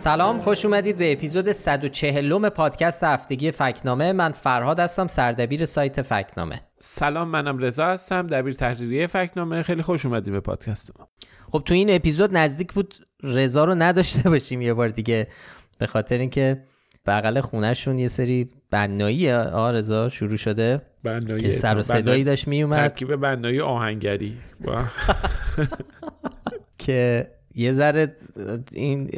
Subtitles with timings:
[0.00, 4.12] سلام خوش اومدید به اپیزود 140 پادکست هفتگی فکنامه.
[4.12, 6.60] من فرهاد هستم سردبیر سایت فکنامه.
[6.78, 9.62] سلام منم رضا هستم دبیر تحریریه فکنامه.
[9.62, 11.08] خیلی خوش اومدید به پادکست ما.
[11.52, 15.26] خب تو این اپیزود نزدیک بود رضا رو نداشته باشیم یه بار دیگه
[15.78, 16.64] به خاطر اینکه
[17.06, 22.76] بغل خونهشون یه سری بنایی آرزا شروع شده؟ بنایی که سر و صدایی داشت میومد
[22.76, 24.38] ترکیب بنایی آهنگری.
[26.78, 27.30] که
[27.60, 28.12] یه ذره
[28.72, 29.10] این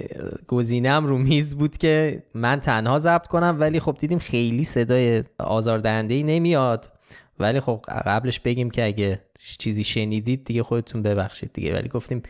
[0.46, 6.14] گزینم رو میز بود که من تنها ضبط کنم ولی خب دیدیم خیلی صدای آزاردهنده
[6.14, 6.92] ای نمیاد.
[7.38, 9.20] ولی خب قبلش بگیم که اگه
[9.58, 11.74] چیزی شنیدید دیگه خودتون ببخشید دیگه.
[11.74, 12.22] ولی گفتیم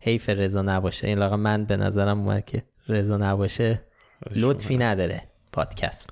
[0.00, 1.06] حیف رضا نباشه.
[1.06, 3.80] این لاغا من به نظرم اومد که رضا نباشه
[4.30, 6.10] لطفی نداره پادکست.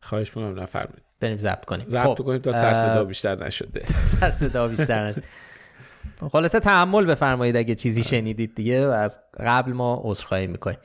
[0.00, 1.02] خواهش می‌کنم نفرمایید.
[1.20, 1.88] بریم ضبط کنیم.
[1.88, 3.84] ضبط خب، کنیم تا سر صدا بیشتر نشده.
[4.20, 5.22] سر صدا بیشتر نشده.
[6.26, 10.78] خلاصه تحمل بفرمایید اگه چیزی شنیدید دیگه و از قبل ما عذرخواهی می‌کنیم.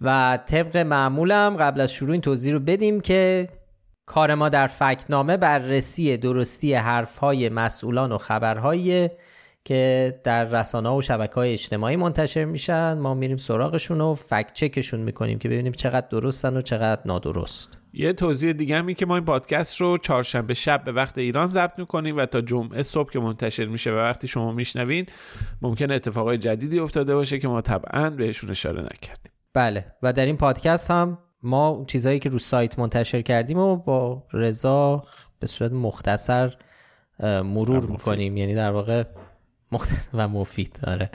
[0.00, 3.48] و طبق معمولم قبل از شروع این توضیح رو بدیم که
[4.06, 9.10] کار ما در فکنامه بررسی درستی حرفهای مسئولان و خبرهایی
[9.64, 12.98] که در رسانه و شبکه های اجتماعی منتشر میشن.
[12.98, 17.68] ما میریم سراغشون و فکت چکشون می‌کنیم که ببینیم چقدر درستن و چقدر نادرست.
[17.96, 21.46] یه توضیح دیگه هم این که ما این پادکست رو چهارشنبه شب به وقت ایران
[21.46, 25.06] ضبط می‌کنیم و تا جمعه صبح که منتشر میشه و وقتی شما میشنوین
[25.62, 29.32] ممکن اتفاقای جدیدی افتاده باشه که ما طبعا بهشون اشاره نکردیم.
[29.54, 29.86] بله.
[30.02, 35.04] و در این پادکست هم ما چیزهایی که رو سایت منتشر کردیم و با رضا
[35.40, 36.54] به صورت مختصر
[37.20, 38.36] مرور می‌کنیم.
[38.36, 39.04] یعنی در واقع
[39.72, 40.78] مختصر و مفید.
[40.82, 41.10] داره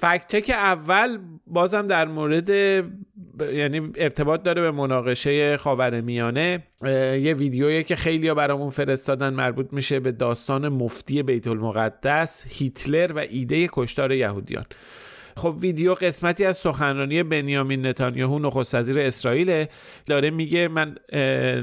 [0.00, 2.48] فکت اول بازم در مورد
[3.40, 6.62] یعنی ارتباط داره به مناقشه خاورمیانه.
[7.20, 13.18] یه ویدیویی که خیلی برامون فرستادن مربوط میشه به داستان مفتی بیت المقدس هیتلر و
[13.18, 14.64] ایده کشتار یهودیان.
[15.36, 19.66] خب ویدیو قسمتی از سخنرانی بنیامین نتانیاهو نخست وزیر اسرائیل
[20.06, 20.94] داره میگه من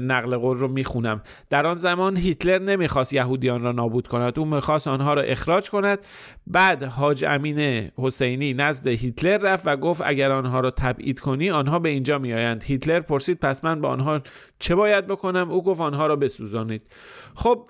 [0.02, 1.22] نقل قول رو می‌خونم.
[1.50, 4.38] در آن زمان هیتلر نمی‌خواست یهودیان را نابود کند.
[4.38, 5.98] او می‌خواست آنها را اخراج کند.
[6.46, 11.78] بعد حاج امین حسینی نزد هیتلر رفت و گفت اگر آنها را تبعید کنی آنها
[11.78, 12.64] به اینجا میآیند.
[12.64, 14.20] هیتلر پرسید پس من با آنها
[14.58, 16.82] چه باید بکنم؟ او گفت آنها را بسوزانید.
[17.34, 17.68] خب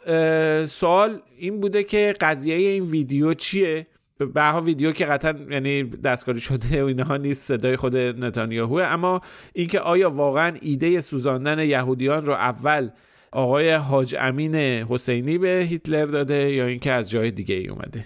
[0.67, 3.87] سوال این بوده که قضیه این ویدیو چیه؟
[4.19, 9.21] به ویدیو که قطعا یعنی دستکاری شده و اینها نیست صدای خود نتانیاهو اما
[9.55, 12.91] اینکه آیا واقعا ایده سوزاندن یهودیان رو اول
[13.33, 18.05] آقای حاج امین حسینی به هیتلر داده یا اینکه از جای دیگه ای اومده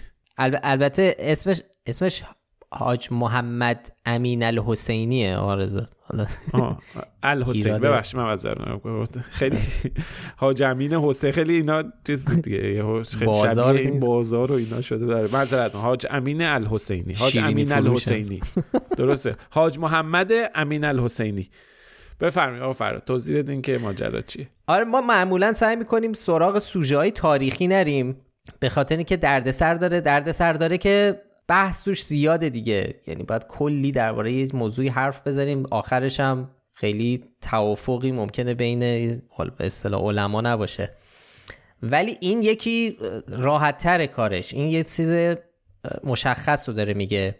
[0.63, 2.23] البته اسمش اسمش
[2.71, 5.35] حاج محمد امین الحسینیه.
[5.35, 5.81] آرزو
[7.23, 8.37] الحسین ببخش من
[9.29, 9.57] خیلی
[10.37, 12.83] حاج امین حسین خیلی اینا چیز بود دیگه.
[13.25, 17.13] بازار این بازار و اینا شده داره معذرت حاج امین الحسینی.
[17.13, 18.39] حاج امین الحسینی.
[18.97, 19.35] درسته.
[19.49, 21.49] حاج محمد امین الحسینی.
[22.19, 24.47] بفرمایید آقا فراد توضیح بدین که ماجرا چیه.
[24.67, 28.15] آره ما معمولا سعی می‌کنیم سراغ سوژه های تاریخی نریم.
[28.59, 32.95] به خاطر اینکه دردسر داره دردسر داره که بحث توش زیاده دیگه.
[33.07, 35.63] یعنی باید کلی درباره یه موضوعی حرف بزنیم.
[35.71, 38.79] آخرش هم خیلی توافقی ممکنه بین
[39.57, 40.93] به اصطلاح علما نباشه.
[41.83, 42.97] ولی این یکی
[43.27, 44.53] راحت تر کارش.
[44.53, 45.37] این یه چیز
[46.03, 47.35] مشخص رو داره میگه.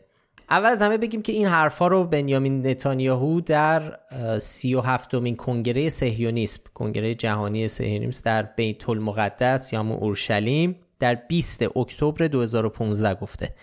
[0.50, 4.00] اول از همه بگیم که این حرفا رو بنیامین نتانیاهو در
[4.39, 11.77] سی و هفتمین کنگره صهیونیسم کنگره جهانی صهیونیسم در بیت المقدس یا اورشلیم در 20
[11.77, 13.55] اکتبر 2015 گفته.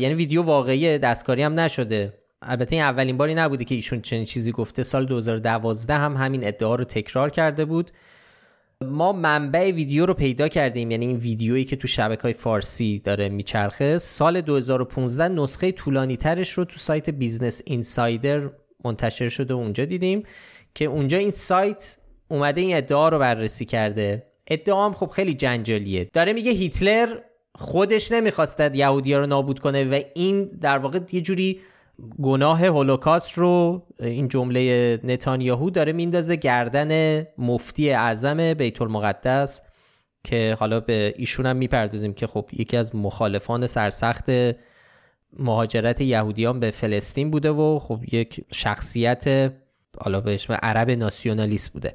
[0.00, 2.12] یعنی ویدیو واقعی دستکاری هم نشده.
[2.42, 4.82] البته این اولین باری نبوده که ایشون چنین چیزی گفته.
[4.82, 7.90] سال 2012 هم همین ادعا رو تکرار کرده بود.
[8.84, 10.90] ما منبع ویدیو رو پیدا کردیم.
[10.90, 13.98] یعنی این ویدیویی که تو شبکه های فارسی داره میچرخه.
[13.98, 18.50] سال 2015 نسخه طولانی ترش رو تو سایت Business Insider
[18.84, 20.22] منتشر شده و اونجا دیدیم
[20.74, 21.96] که اونجا این سایت
[22.28, 24.22] اومده این ادعا رو بررسی کرده.
[24.46, 26.10] ادعا هم خب خیلی جنجالیه.
[26.12, 27.18] داره میگه هیتلر
[27.54, 31.60] خودش نمی‌خواستد یهودی رو نابود کنه و این در واقع یه جوری
[32.22, 39.62] گناه هولوکاست رو این جمله نتانیاهو داره میندازه گردن مفتی اعظم بیت المقدس
[40.24, 44.24] که حالا به ایشون هم می‌پردازیم که خب یکی از مخالفان سرسخت
[45.38, 49.52] مهاجرت یهودیان به فلسطین بوده و خب یک شخصیت
[49.98, 51.94] حالا به اسم عرب ناسیونالیست بوده.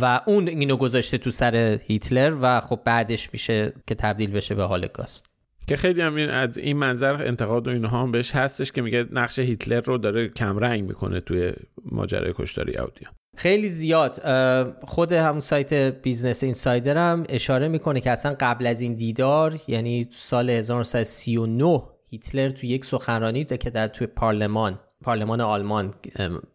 [0.00, 4.62] و اون اینو گذاشته تو سر هیتلر و خب بعدش میشه که تبدیل بشه به
[4.62, 5.24] هالوکاست.
[5.66, 9.38] که خیلی هم از این منظر انتقاد و اینها هم بهش هستش که میگه نقش
[9.38, 11.52] هیتلر رو داره کمرنگ می‌کنه توی
[11.84, 14.22] ماجرای کشتار یهودیان خیلی زیاد
[14.84, 20.08] خود همون سایت Business Insider هم اشاره می‌کنه که اصلا قبل از این دیدار یعنی
[20.12, 25.94] سال 1939 هیتلر تو یک سخنرانی که در توی پارلمان پارلمان آلمان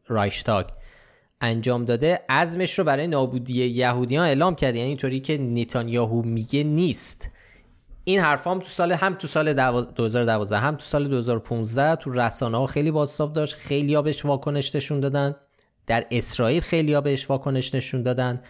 [0.07, 0.66] رایشتاگ
[1.42, 4.78] انجام داده عزمش رو برای نابودی یهودیان اعلام کرده.
[4.78, 7.30] یعنی اینطوری که نتانیاهو میگه نیست.
[8.04, 12.58] این حرف هم تو سال هم تو سال 2012 هم تو سال 2015 تو رسانه
[12.58, 13.56] ها خیلی بازتاب داشت.
[13.56, 15.36] خیلی ها بهش واکنش نشون دادن.
[15.88, 18.42] در اسرائیل خیلی ها بهش واکنش نشون دادن.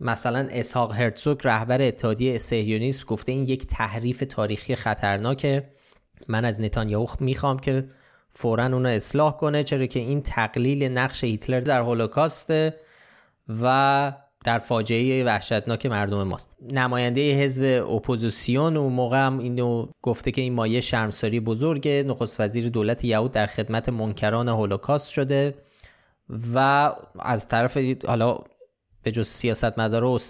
[0.00, 5.70] مثلا اسحاق هرتزوگ رهبر اتحادیه صهیونیسم گفته این یک تحریف تاریخی خطرناکه.
[6.28, 7.84] من از نتانیاهو می‌خوام که
[8.36, 12.76] فورا اونو اصلاح کنه چرا که این تقلیل نقش هیتلر در هولوکاسته
[13.62, 14.12] و
[14.44, 16.48] در فاجعه وحشتناک مردم ماست.
[16.62, 22.04] نماینده حزب اپوزیسیون اون موقع هم اینو گفته که این مایه شرمساری بزرگه.
[22.06, 25.54] نخست وزیر دولت یهود در خدمت منکران هولوکاست شده
[26.54, 28.38] و از طرف حالا
[29.02, 30.20] به جز سیاست مدار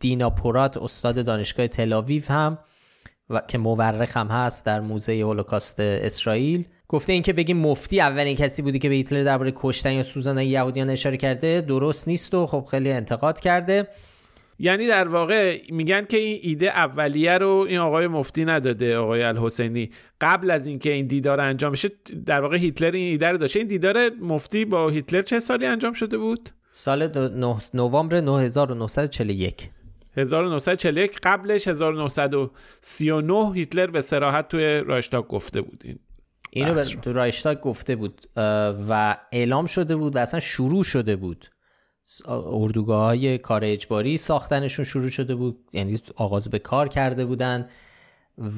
[0.00, 2.58] دینا پورات استاد دانشگاه تلاویو هم
[3.30, 8.62] و که مورخ هم هست در موزه هولوکاست اسرائیل گفته اینکه بگیم مفتی اولین کسی
[8.62, 12.66] بودی که به هیتلر درباره کشتن یا سوزاندن یهودیان اشاره کرده درست نیست و خب
[12.70, 13.88] خیلی انتقاد کرده.
[14.58, 19.90] یعنی در واقع میگن که این ایده اولیه رو این آقای مفتی نداده آقای الحسینی.
[20.20, 21.90] قبل از اینکه این دیدار انجام بشه
[22.26, 23.58] در واقع هیتلر این ایده رو داشته.
[23.58, 27.08] این دیدار مفتی با هیتلر چه سالی انجام شده بود؟ سال
[27.74, 29.68] نوامبر 9941
[30.16, 35.98] 1941 قبلش 1939 هیتلر به سراحت توی رایشتاگ گفته بود این.
[36.54, 38.26] اینو به تو رایشتاگ گفته بود
[38.88, 41.50] و اعلام شده بود و اصلا شروع شده بود.
[42.28, 45.58] اردوگاه های کار اجباری ساختنشون شروع شده بود.
[45.72, 47.68] یعنی آغاز به کار کرده بودن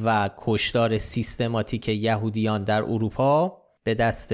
[0.04, 4.32] و کشتار سیستماتیک یهودیان در اروپا به دست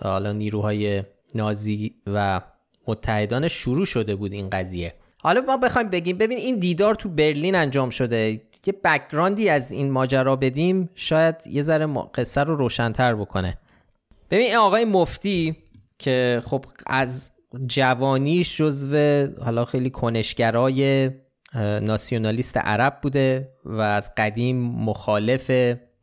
[0.00, 1.02] حالا نیروهای
[1.34, 2.40] نازی و
[2.86, 4.94] متحدان شروع شده بود این قضیه.
[5.18, 8.40] حالا ما بخوایم بگیم ببین این دیدار تو برلین انجام شده.
[8.66, 13.58] یه بکگراندی از این ماجرا بدیم شاید یه ذره قصه رو روشنتر بکنه.
[14.30, 15.56] ببین آقای مفتی
[15.98, 17.30] که خب از
[17.66, 21.10] جوانیش جزو حالا خیلی کنشگرای
[21.82, 25.50] ناسیونالیست عرب بوده و از قدیم مخالف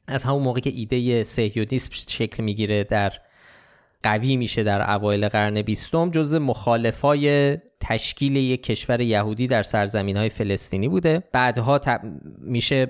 [0.08, 3.14] از همون موقع که ایده سهیونیسم شکل می‌گیره در
[4.04, 10.30] قوی میشه در اوایل قرن بیستم جز مخالفای تشکیل یک کشور یهودی در سرزمین های
[10.30, 11.24] فلسطینی بوده.
[11.32, 11.82] بعدها
[12.38, 12.88] میشه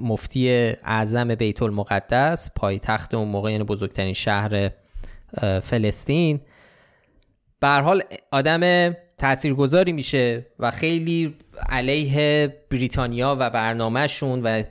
[0.00, 4.70] مفتی اعظم بیت المقدس پایتخت اون موقع یعنی بزرگترین شهر
[5.62, 6.40] فلسطین.
[7.60, 11.34] به حال آدم تاثیرگذاری میشه و خیلی
[11.68, 14.62] علیه بریتانیا و برنامهشون و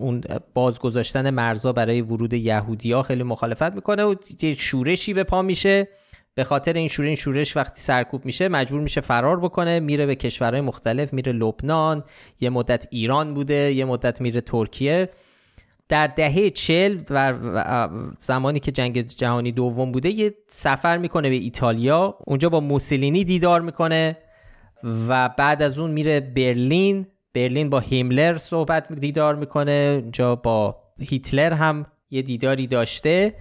[0.00, 0.20] اون
[0.54, 5.88] بازگذاشتن مرزا برای ورود یهودیا خیلی مخالفت می‌کنه و یه شورشی به پا میشه.
[6.34, 10.14] به خاطر این شورش این شورش وقتی سرکوب میشه مجبور میشه فرار بکنه میره به
[10.14, 12.04] کشورهای مختلف میره لبنان
[12.40, 15.08] یه مدت ایران بوده یه مدت میره ترکیه.
[15.88, 17.38] در دهه چل و
[18.18, 22.16] زمانی که جنگ جهانی دوم بوده یه سفر می‌کنه به ایتالیا.
[22.26, 24.16] اونجا با موسولینی دیدار می‌کنه
[25.08, 27.06] و بعد از اون میره برلین.
[27.34, 33.34] برلین با هیملر صحبت دیدار می‌کنه اونجا با هیتلر هم یه دیداری داشته.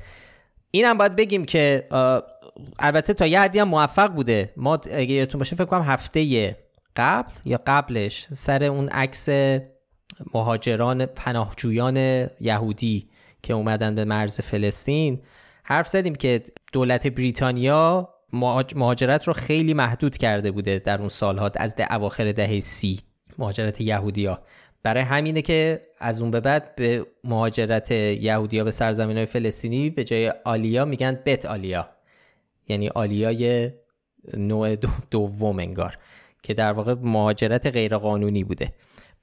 [0.72, 1.88] این هم باید بگیم که
[2.80, 4.54] البته تا یه حدی هم موفق بوده.
[4.58, 6.56] ما اگه یادتون باشه فکر کنم هفته
[6.96, 9.30] قبل یا قبلش سر اون عکس
[10.34, 13.10] مهاجران پناهجویان یهودی
[13.44, 15.22] که اومدن به مرز فلسطین
[15.64, 16.44] حرف زدیم که
[16.74, 18.10] دولت بریتانیا
[18.76, 23.00] مهاجرت رو خیلی محدود کرده بوده در اون سالها از ده اواخر دهه سی.
[23.40, 24.42] مهاجرت یهودیا
[24.84, 30.04] برای همینه که از اون به بعد به مهاجرت یهودیا به سرزمین های فلسطینی به
[30.04, 31.90] جای آلیا میگن بت آلیا.
[32.68, 33.72] یعنی آلیای
[34.34, 34.76] نوع
[35.12, 35.96] دوم انگار
[36.44, 38.74] که در واقع مهاجرت غیرقانونی بوده.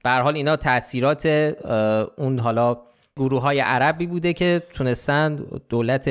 [0.03, 1.25] به حال اینا تاثیرات
[2.17, 2.77] اون حالا
[3.17, 5.35] گروه های عربی بوده که تونستن
[5.69, 6.09] دولت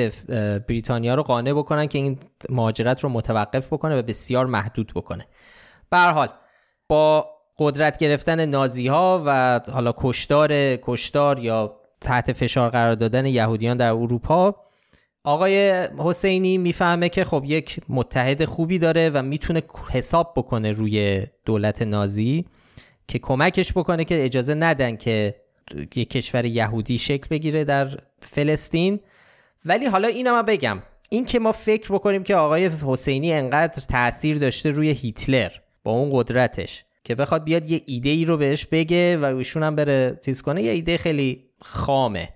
[0.67, 5.27] بریتانیا رو قانع بکنن که این مهاجرت رو متوقف بکنه و بسیار محدود بکنه.
[5.89, 6.29] به حال
[6.89, 13.77] با قدرت گرفتن نازی ها و حالا کشتار کشتار یا تحت فشار قرار دادن یهودیان
[13.77, 14.55] در اروپا
[15.23, 19.61] آقای حسینی می‌فهمه که خب یک متحد خوبی داره و می‌تونه
[19.91, 22.45] حساب بکنه روی دولت نازی
[23.07, 25.35] که کمکش بکنه که اجازه ندن که
[25.95, 28.99] یک کشور یهودی شکل بگیره در فلسطین.
[29.65, 30.83] ولی حالا اینو ما بگم.
[31.09, 35.51] این که ما فکر بکنیم که آقای حسینی انقدر تاثیر داشته روی هیتلر
[35.83, 36.83] با اون قدرتش.
[37.07, 40.63] که بخواد بیاد یه ایده ای رو بهش بگه و ایشون هم بره چیز کنه.
[40.63, 42.29] یه ایده خیلی خامه.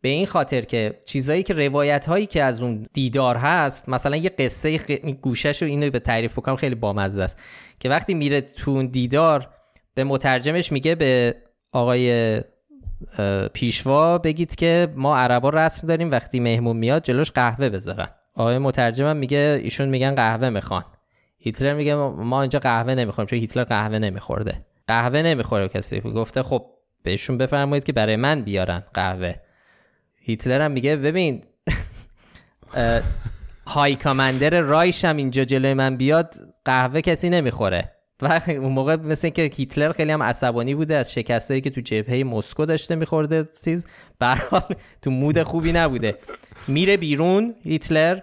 [0.00, 4.30] به این خاطر که چیزایی که روایت هایی که از اون دیدار هست مثلا یه
[4.30, 4.90] قصه خ...
[5.22, 7.38] گوشش رو اینو به تعریف بکنم خیلی بامزه است.
[7.80, 9.48] که وقتی میره تو اون دیدار
[9.94, 11.34] به مترجمش میگه به
[11.72, 12.40] آقای
[13.52, 18.08] پیشوا بگید که ما عربا رسم داریم وقتی مهمون میاد جلوش قهوه بذارن.
[18.34, 20.84] آقای مترجمم میگه ایشون میگن قهوه می‌خوان.
[21.40, 24.66] هیتلر میگه ما اینجا قهوه نمی‌خوریم چون هیتلر قهوه نمیخورده.
[24.86, 26.00] قهوه نمی‌خوره کسی.
[26.00, 26.66] گفته خب
[27.02, 29.32] بهشون بفرمایید که برای من بیارن قهوه.
[30.16, 31.42] هیتلر هم میگه ببین
[33.66, 37.92] های کامندر رایش هم اینجا جلوی من بیاد قهوه کسی نمی‌خوره.
[38.22, 42.24] و اون موقع مثل که هیتلر خیلی هم عصبانی بوده از شکستایی که تو جبهه
[42.24, 43.86] مسکو داشته میخورده چیز
[44.18, 46.18] برحال تو مود خوبی نبوده.
[46.68, 48.20] میره بیرون هیتلر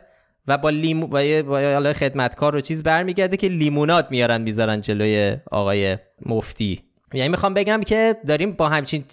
[0.48, 6.84] و با لیمو با خدمتکار و چیز برمیگرده که لیمونات میارن می‌ذارن جلوی آقای مفتی.
[7.13, 9.04] یعنی می‌خوام بگم که داریم با همچین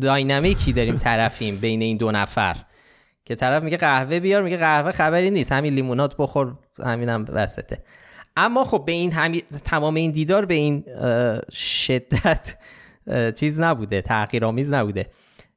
[0.00, 2.56] داینامیکی داریم طرفیم بین این دو نفر.
[3.24, 5.52] که طرف میگه قهوه بیار میگه قهوه خبری نیست.
[5.52, 7.78] همین لیمونات بخور همینم وسطه.
[8.36, 9.42] اما خب به این همی...
[9.64, 10.84] تمام این دیدار به این
[11.52, 12.56] شدت
[13.34, 15.06] چیز نبوده تحقیرآمیز نبوده.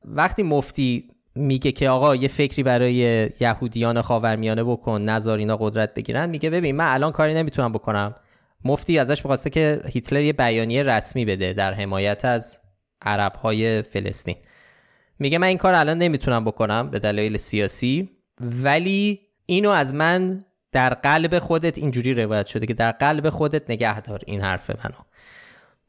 [0.06, 2.94] وقتی مفتی میگه که آقا یه فکری برای
[3.40, 6.30] یهودیان خاورمیانه بکن نزار اینا قدرت بگیرن.
[6.30, 8.16] میگه ببین من الان کاری نمی‌تونم بکنم.
[8.66, 12.60] مفتی ازش بخواسته که هیتلر یه بیانیه رسمی بده در حمایت از
[13.02, 14.36] عرب های فلسطین.
[15.20, 18.10] میگه من این کار الان نمی‌تونم بکنم به دلایل سیاسی
[18.42, 24.02] ولی اینو از من در قلب خودت اینجوری روایت شده که در قلب خودت نگه
[24.02, 25.04] دار این حرف منو.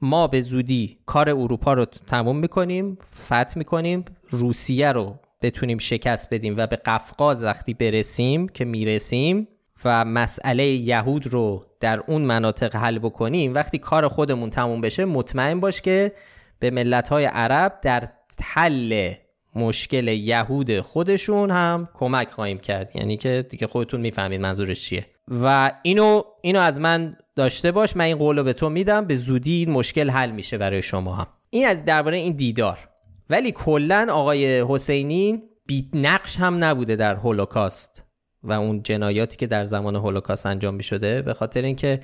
[0.01, 6.55] ما به زودی کار اروپا رو تموم می‌کنیم فتح می‌کنیم روسیه رو بتونیم شکست بدیم
[6.57, 9.49] و به قفقاز وقتی برسیم که می‌رسیم
[9.85, 15.61] و مسئله یهود رو در اون مناطق حل بکنیم وقتی کار خودمون تموم بشه مطمئن
[15.61, 16.13] باش که
[16.59, 18.09] به ملت عرب در
[18.43, 19.13] حل
[19.57, 22.97] مشکل یهود خودشون هم کمک خواهیم کرد.
[22.97, 25.07] یعنی که دیگه خودتون می‌فهمید منظورش چیه.
[25.29, 29.59] و اینو اینو از من داشته باش من این قولو به تو میدم به زودی
[29.59, 31.27] این مشکل حل میشه برای شما هم.
[31.51, 32.79] این از درباره این دیدار.
[33.31, 38.03] ولی کلا آقای حسینی بی نقش هم نبوده در هولوکاست
[38.43, 42.01] و اون جنایاتی که در زمان هولوکاست انجام می شده به خاطر اینکه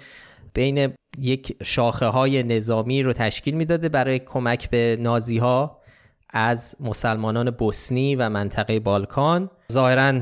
[0.54, 5.82] بین یک شاخه های نظامی رو تشکیل می‌داده برای کمک به نازی ها
[6.30, 9.50] از مسلمانان بوسنی و منطقه بالکان.
[9.72, 10.20] ظاهرا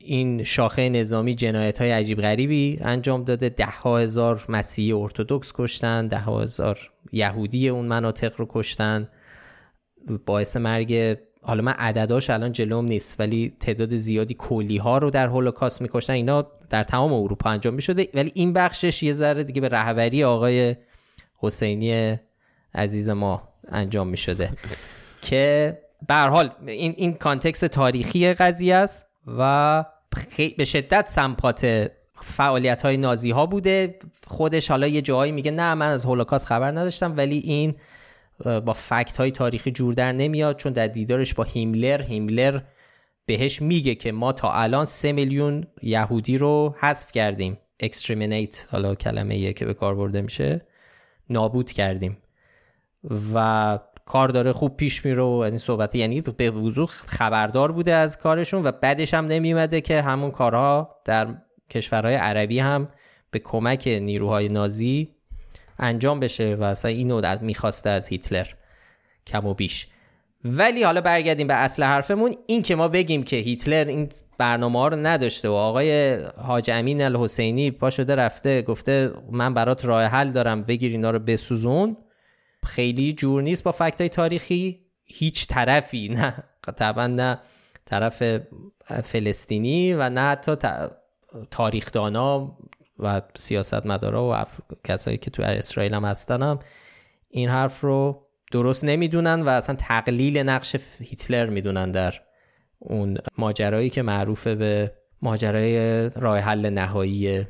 [0.00, 3.48] این شاخه نظامی جنایت های عجیب غریبی انجام داده.
[3.48, 9.08] ده ها هزار مسیحی ارتودکس کشتن ده ها هزار یهودی اون مناطق رو کشتن.
[10.26, 15.26] باعث مرگ حالا من عدداش الان جلوم نیست ولی تعداد زیادی کلی ها رو در
[15.26, 18.08] هولوکاست میکشتن اینا در تمام اروپا انجام می‌شده.
[18.14, 20.76] ولی این بخشش یه ذره دیگه به رهبری آقای
[21.36, 22.16] حسینی
[22.74, 24.50] عزیز ما انجام می‌شده.
[25.22, 25.78] که
[26.08, 29.06] به حال این این context تاریخی قضیه است
[29.38, 29.84] و
[30.58, 33.98] به شدت سمپات فعالیت های نازی ها بوده.
[34.26, 37.16] خودش حالا یه جایی میگه نه من از هولوکاست خبر نداشتم.
[37.16, 37.74] ولی این
[38.44, 42.60] با fact های تاریخی جور در نمیاد چون در دیدارش با هیملر هیملر
[43.26, 47.58] بهش میگه که ما تا الان سه میلیون یهودی رو حذف کردیم.
[47.80, 50.66] exterminate حالا کلمه که به کار برده میشه
[51.30, 52.18] نابود کردیم.
[53.34, 58.18] و کار داره خوب پیش میره و این صحبت یعنی به وضوح خبردار بوده از
[58.18, 61.34] کارشون و بعدش هم نمیومده که همون کارها در
[61.70, 62.88] کشورهای عربی هم
[63.30, 65.14] به کمک نیروهای نازی
[65.80, 68.46] انجام بشه و اصلا اینو از می‌خواسته از هیتلر
[69.26, 69.88] کم و بیش.
[70.44, 72.34] ولی حالا برگردیم به اصل حرفمون.
[72.46, 74.08] این که ما بگیم که هیتلر این
[74.38, 79.84] برنامه ها رو نداشته و آقای حاج امین الحسینی پا شده رفته گفته من برات
[79.84, 81.96] راه حل دارم بگیر اینا رو بسوزون.
[82.66, 84.86] خیلی جور نیست با فکت های تاریخی.
[85.04, 86.34] هیچ طرفی نه
[86.76, 87.40] طبعا نه
[87.84, 88.22] طرف
[89.04, 90.52] فلسطینی و نه حتی
[91.50, 92.58] تاریخدانا
[93.02, 94.44] و سیاستمدارا و
[94.84, 96.58] کسایی که تو اسرائیل هم هستن هم
[97.28, 102.14] این حرف رو درست نمی‌دونن و اصلا تقلیل نقش هیتلر می‌دونن در
[102.78, 104.92] اون ماجرایی که معروف به
[105.22, 107.46] ماجرای راه حل نهایی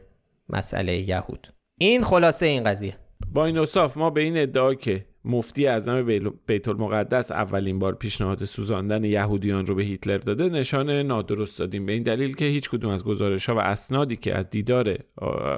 [0.48, 1.52] مسئله یهود.
[1.78, 2.96] این خلاصه این قضیه.
[3.32, 6.02] با این اصاف ما به این ادعا که مفتی اعظم
[6.46, 11.86] بیت المقدس اولین بار پیشنهاد سوزاندن یهودیان رو به هیتلر داده نشان نادرست دادیم.
[11.86, 14.98] به این دلیل که هیچ کدوم از گزارش ها و اسنادی که از دیدار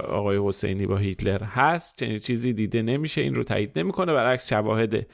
[0.08, 4.12] آقای حسینی با هیتلر هست چنین چیزی دیده نمیشه این رو تایید نمی‌کنه.
[4.12, 5.06] برعکس شواهد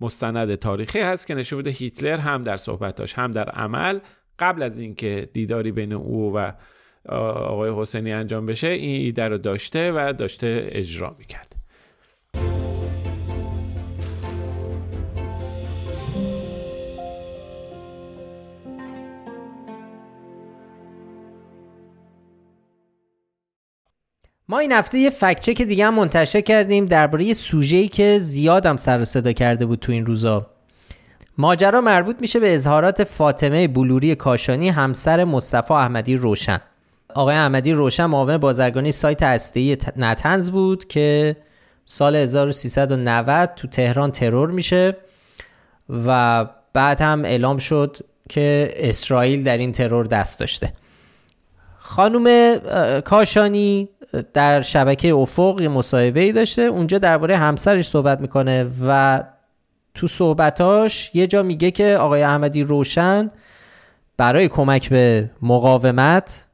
[0.00, 3.98] مستند تاریخی هست که نشون میده هیتلر هم در صحبتاش هم در عمل.
[4.38, 6.52] قبل از اینکه دیداری بین او و
[7.08, 11.55] آقای حسینی انجام بشه این ایده رو داشته و داشته اجرا می‌کرد.
[24.48, 28.76] ما این هفته یه فکچک دیگه هم منتشر کردیم درباره یه سوژه‌ای که زیاد هم
[28.76, 30.46] سر صدا کرده بود تو این روزا.
[31.38, 36.60] ماجرا مربوط میشه به اظهارات فاطمه بلوری کاشانی همسر مصطفی احمدی روشن.
[37.14, 41.36] آقای احمدی روشن معاون بازرگانی سایت هسته‌ای نتنز بود که
[41.86, 44.96] سال 1390 تو تهران ترور میشه
[46.06, 47.96] و بعد هم اعلام شد
[48.28, 50.72] که اسرائیل در این ترور دست داشته.
[51.78, 52.58] خانم
[53.00, 53.88] کاشانی
[54.22, 56.62] در شبکه افق یه مصاحبه ای داشته.
[56.62, 59.22] اونجا درباره همسرش صحبت می‌کنه و
[59.94, 63.30] تو صحبتاش یه جا میگه که آقای احمدی روشن
[64.16, 66.46] برای کمک به مقاومت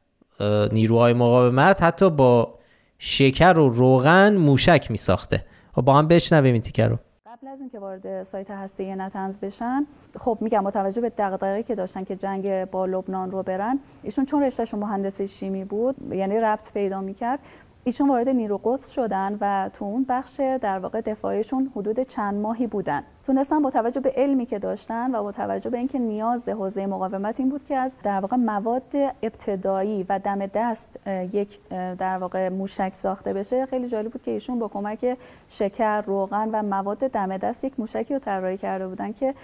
[0.73, 2.59] نیروهای مقاومت حتی با
[2.99, 5.45] شکر و روغن موشک میساخته.
[5.76, 6.99] و با هم بشنویم این تیکه رو.
[7.42, 9.87] قبل از اینکه وارد سایت هسته نتنز بشن
[10.18, 14.42] خب میگم متوجه به دغدغه‌ای که داشتن که جنگ با لبنان رو برن ایشون چون
[14.42, 17.38] رشتهشون مهندسی شیمی بود یعنی ربط پیدا می‌کرد
[17.84, 22.66] ایشون وارد نیرو قدس شدن و تو اون بخش در واقع دفاعیشون حدود چند ماهی
[22.66, 23.02] بودن.
[23.26, 27.41] تونستن با توجه به علمی که داشتن و با توجه به اینکه نیاز حوزه مقاومت
[27.41, 31.59] این بود که از در واقع مواد ابتدایی و دم دست یک
[31.99, 36.62] در واقع موشک ساخته بشه خیلی جالب بود که ایشون با کمک شکر روغن و
[36.62, 39.35] مواد دم دست یک موشکی رو طراحی کرده بودن که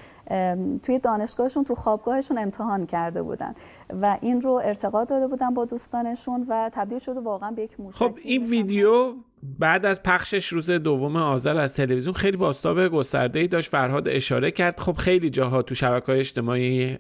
[0.83, 3.55] توی دانشگاهشون تو خوابگاهشون امتحان کرده بودن
[4.03, 7.99] و این رو ارتقا داده بودن با دوستانشون و تبدیل شده واقعا به یک موشک
[7.99, 13.49] خب این ویدیو بعد از پخشش روز دوم آذر از تلویزیون خیلی باستاب گسترده ای
[13.49, 13.71] داشت.
[13.71, 16.99] فرهاد اشاره کرد خب خیلی جاها تو شبکه های اجتماعی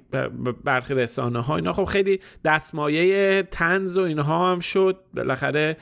[0.64, 4.96] برخی رسانه ها اینا خب خیلی دستمایه تنز و اینها هم شد.
[5.14, 5.76] بالاخره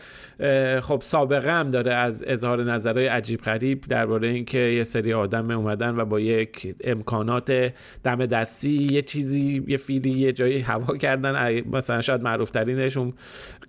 [0.83, 5.97] خب سابقه هم داره از اظهار نظرهای عجیب غریب درباره اینکه یه سری آدم اومدن
[5.97, 7.73] و با یک امکانات
[8.05, 11.61] دم دستی یه چیزی یه فیلی یه جایی هوا کردن.
[11.61, 13.12] مثلا شاید معروف ترینشون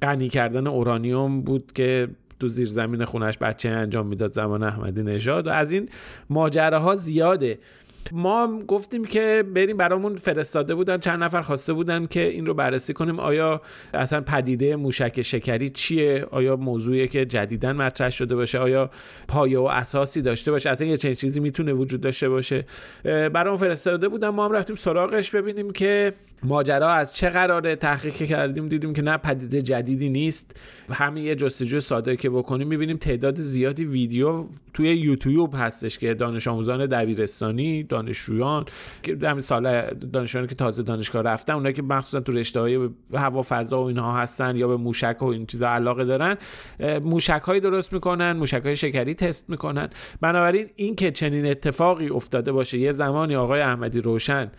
[0.01, 2.07] غنی کردن اورانیوم بود که
[2.39, 5.47] تو زیر زمین خونش بچه انجام می‌داد زمان احمدی نژاد.
[5.47, 5.89] و از این
[6.29, 7.59] ماجراها زیاده.
[8.11, 12.93] ما گفتیم که بریم برامون فرستاده بودن چند نفر خواسته بودن که این رو بررسی
[12.93, 13.19] کنیم.
[13.19, 13.61] آیا
[13.93, 18.89] اصلا پدیده موشک شکری چیه؟ آیا موضوعی که جدیدا مطرح شده باشه؟ آیا
[19.27, 22.65] پایه و اساسی داشته باشه؟ اصلا یه چنین چیزی می‌تونه وجود داشته باشه؟
[23.03, 24.29] برامون فرستاده بودن.
[24.29, 27.75] ما هم رفتیم سراغش ببینیم که ماجرا از چه قراره.
[27.75, 30.55] تحقیق کردیم دیدیم که نه پدیده جدیدی نیست.
[30.89, 32.67] همین یه جستجو ساده که بکنیم.
[32.67, 38.65] می‌بینیم تعداد زیادی ویدیو توی یوتیوب هستش که دانش آموزان دبیرستانی دانشجویان
[39.03, 39.81] که همین سال
[40.13, 44.17] دانشجویانی که تازه دانشگاه رفتن اونایی که مخصوصا تو رشته های هوا فضا و اینها
[44.17, 46.37] هستن یا به موشک و این چیزا علاقه دارن
[47.03, 49.89] موشک های درست می‌کنن موشک های شکری تست می‌کنن.
[50.21, 54.51] بنابراین این که چنین اتفاقی افتاده باشه یه زمانی آقای احمدی روشن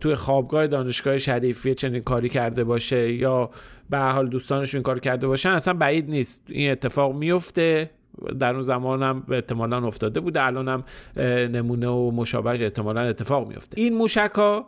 [0.00, 3.50] توی خوابگاه دانشگاه شریفی چنین کاری کرده باشه یا
[3.90, 6.46] به حال دوستانش این کار کرده باشن اصلا بعید نیست.
[6.48, 7.90] این اتفاق میفته
[8.38, 10.42] در اون زمان هم احتمالا افتاده بوده.
[10.42, 10.84] الان هم
[11.52, 14.66] نمونه و مشابهش احتمالا اتفاق میفته این موشک ها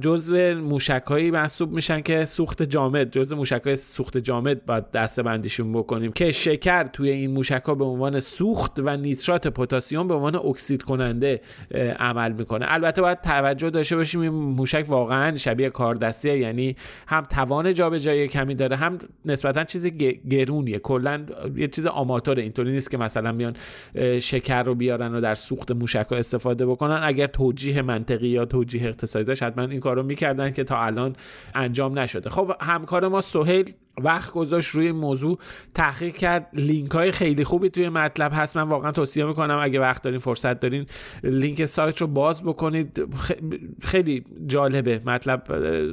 [0.00, 5.22] جزء موشک هایی محسوب میشن که سوخت جامد جزء موشک های سوخت جامد باید دسته
[5.22, 10.14] بندیشون بکنیم که شکر توی این موشک ها به عنوان سوخت و نیترات پتاسیم به
[10.14, 11.40] عنوان اکسید کننده
[11.98, 12.66] عمل می‌کنه.
[12.68, 18.54] البته باید توجه داشته باشیم این موشک واقعا شبیه کاردستیه یعنی هم توان جابجایی کمی
[18.54, 19.86] داره هم نسبتا چیز
[20.30, 20.78] گرونیه.
[20.78, 23.56] کلا یه چیز آماتور اینطوری نیست که مثلا میان
[24.20, 27.00] شکر رو بیارن و در سوخت موشک ها استفاده بکنن.
[27.02, 31.16] اگر توجیه منطقی یا توجیه اقتصادی داشت حتما این کار رو می‌کردن که تا الان
[31.54, 32.30] انجام نشده.
[32.30, 35.38] خب همکار ما سهیل وقت گذاشت روی موضوع
[35.74, 36.48] تحقیق کرد.
[36.52, 38.56] لینک های خیلی خوبی توی مطلب هست.
[38.56, 40.86] من واقعا توصیه می‌کنم اگه وقت دارین فرصت دارین
[41.24, 43.02] لینک سایت رو باز بکنید.
[43.82, 45.42] خیلی جالبه مطلب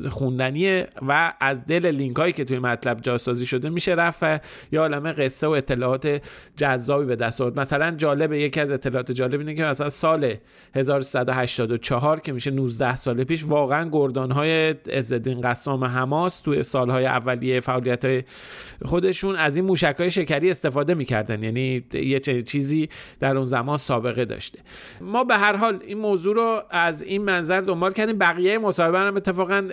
[0.10, 4.24] خوندنیه و از دل لینک هایی که توی مطلب جاسازی شده میشه رفت
[4.72, 6.22] یا عالم قصه و اطلاعات
[6.56, 7.60] جذابی به دست آورد.
[7.60, 10.34] مثلا جالبه یکی از اطلاعات جالب اینه که مثلا سال
[10.76, 17.60] 1384 که میشه 19 سال پیش واقعا گردان های عزالدین قسام حماس توی سالهای اولیه
[17.60, 18.24] فعالیت های
[18.86, 21.44] خودشون از این موشک های شکری استفاده می‌کردن.
[21.44, 24.60] یعنی یه چیزی در اون زمان سابقه داشته.
[25.02, 28.18] ما به هر حال این موضوع رو از این منظر دنبال کردیم.
[28.18, 29.68] بقیه مصاحبه هم اتفاقا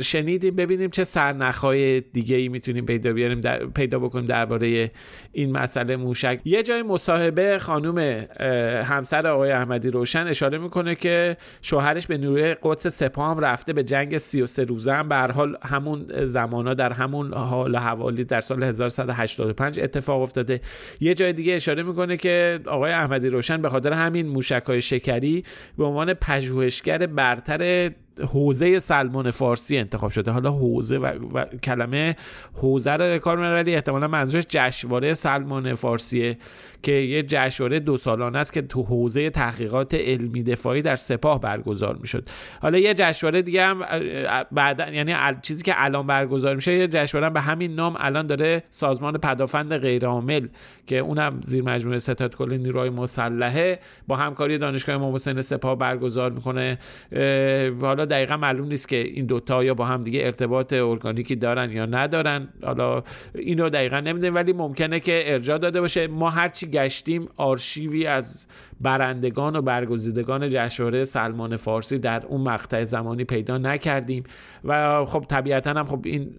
[0.00, 0.56] شنیدیم.
[0.56, 3.66] ببینیم چه سرنخهای دیگه ای می‌تونیم پیدا بیاریم در...
[3.66, 4.90] پیدا بکنیم درباره
[5.32, 6.40] این مسئله موشک.
[6.44, 7.98] یه جای مصاحبه خانم
[8.84, 13.84] همسر آقای احمدی روشن اشاره می‌کنه که شوهرش به نیروی قدس سپاه هم رفته به
[13.84, 14.92] جنگ 33 روزه.
[14.92, 20.60] هم به هر حال همون زمانا در همون حال حوالی در سال 1185 اتفاق افتاده.
[21.00, 25.44] یه جای دیگه اشاره می‌کنه که آقای احمدی روشن به خاطر همین موشک های شکری
[25.78, 30.30] به عنوان پژوهشگر برتر حوزه سلمان فارسی انتخاب شده.
[30.30, 32.16] حالا حوزه و, و کلمه
[32.54, 36.38] حوزه رو کار می‌بره ولی احتمالا منظورش جشنواره سلمان فارسیه
[36.82, 41.96] که یه جشنواره دو سالانه است که تو حوزه تحقیقات علمی دفاعی در سپاه برگزار
[42.00, 42.28] می‌شد.
[42.62, 43.84] حالا یه جشنواره دیگه هم
[44.52, 49.18] بعد یعنی چیزی که الان برگزار میشه یه جشنواره به همین نام الان داره سازمان
[49.18, 50.46] پدافند غیرعامل
[50.86, 56.30] که اونم زیر مجموعه ستاد کل نیروهای مسلحه با همکاری دانشگاه امام حسین سپاه برگزار
[56.30, 56.78] می‌کنه.
[57.80, 61.86] حالا دقیقا معلوم نیست که این دوتا یا با هم دیگه ارتباط ارگانیکی دارن یا
[61.86, 62.48] ندارن.
[62.62, 63.02] حالا
[63.34, 66.06] اینو دقیقا نمی‌دونیم ولی ممکنه که ارجاع داده باشه.
[66.06, 68.46] ما هرچی گشتیم آرشیوی از
[68.80, 74.24] برندگان و برگزیدگان جشنواره سلمان فارسی در اون مقطع زمانی پیدا نکردیم.
[74.64, 76.30] و خب طبیعتا هم خب این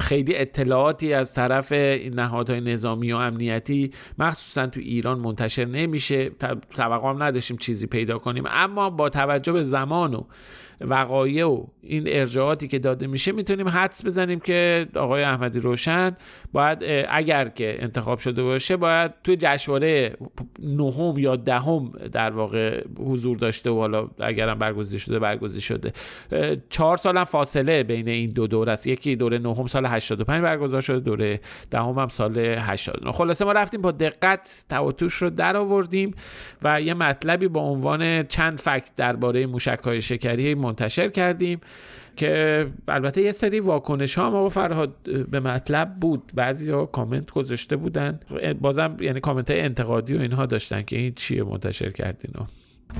[0.00, 1.72] خیلی اطلاعاتی از طرف
[2.12, 6.30] نهادهای نظامی و امنیتی مخصوصا تو ایران منتشر نمیشه.
[6.76, 8.44] توقع هم نداشتیم چیزی پیدا کنیم.
[8.46, 10.24] اما با توجه به زمان و
[10.80, 16.16] وقایع و این ارجاعاتی که داده میشه می‌تونیم حدس بزنیم که آقای احمدی روشن
[16.52, 20.16] باید اگر که انتخاب شده باشه باید توی جشنواره
[20.58, 25.92] نهم یا دهم در واقع حضور داشته و حالا اگرم برگزیده شده برگزیده شده.
[26.68, 28.86] چهار سال فاصله بین این دو دور است.
[28.86, 33.80] یکی دوره نهم سال 85 برگزار شده دوره دهم هم سال 89 خلاصه ما رفتیم
[33.80, 36.14] با دقت تواتوش رو در آوردیم
[36.62, 41.60] و یه مطلبی با عنوان چند فکت درباره موشک شکری منتشر کردیم
[42.16, 44.94] که البته یه سری واکنش ها ما فرهاد
[45.30, 46.32] به مطلب بود.
[46.34, 48.20] بعضی ها کامنت گذاشته بودن.
[48.60, 52.32] بازم یعنی کامنت انتقادی و اینها داشتن که این چیه منتشر کردین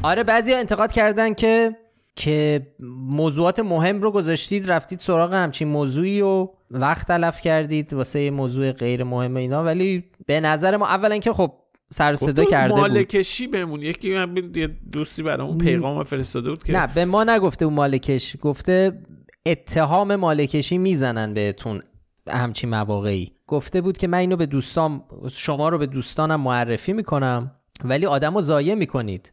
[0.03, 1.77] آره بعضی ها انتقاد کردن که
[2.17, 2.67] که
[3.09, 9.05] موضوعات مهم رو گذاشتید رفتید سراغ همچین موضوعی و وقت تلف کردید واسه موضوع غیر
[9.05, 9.65] مهم اینا.
[9.65, 11.53] ولی به نظر ما اولا که خب
[11.91, 13.83] سر صدا کرده مالکشی بمون.
[13.83, 14.11] یکی
[14.55, 18.37] یه دوستی برامون پیغام فرستاده بود که نه به ما نگفته اون مالکش.
[18.41, 19.03] گفته
[19.47, 21.83] اتهام مالکشی می‌زنن بهتون
[22.31, 23.33] همچین مواقعی.
[23.47, 27.53] گفته بود که من اینو به دوستان شما رو به دوستانم معرفی می‌کنم
[27.85, 29.33] ولی آدم رو ضایع می‌کنید.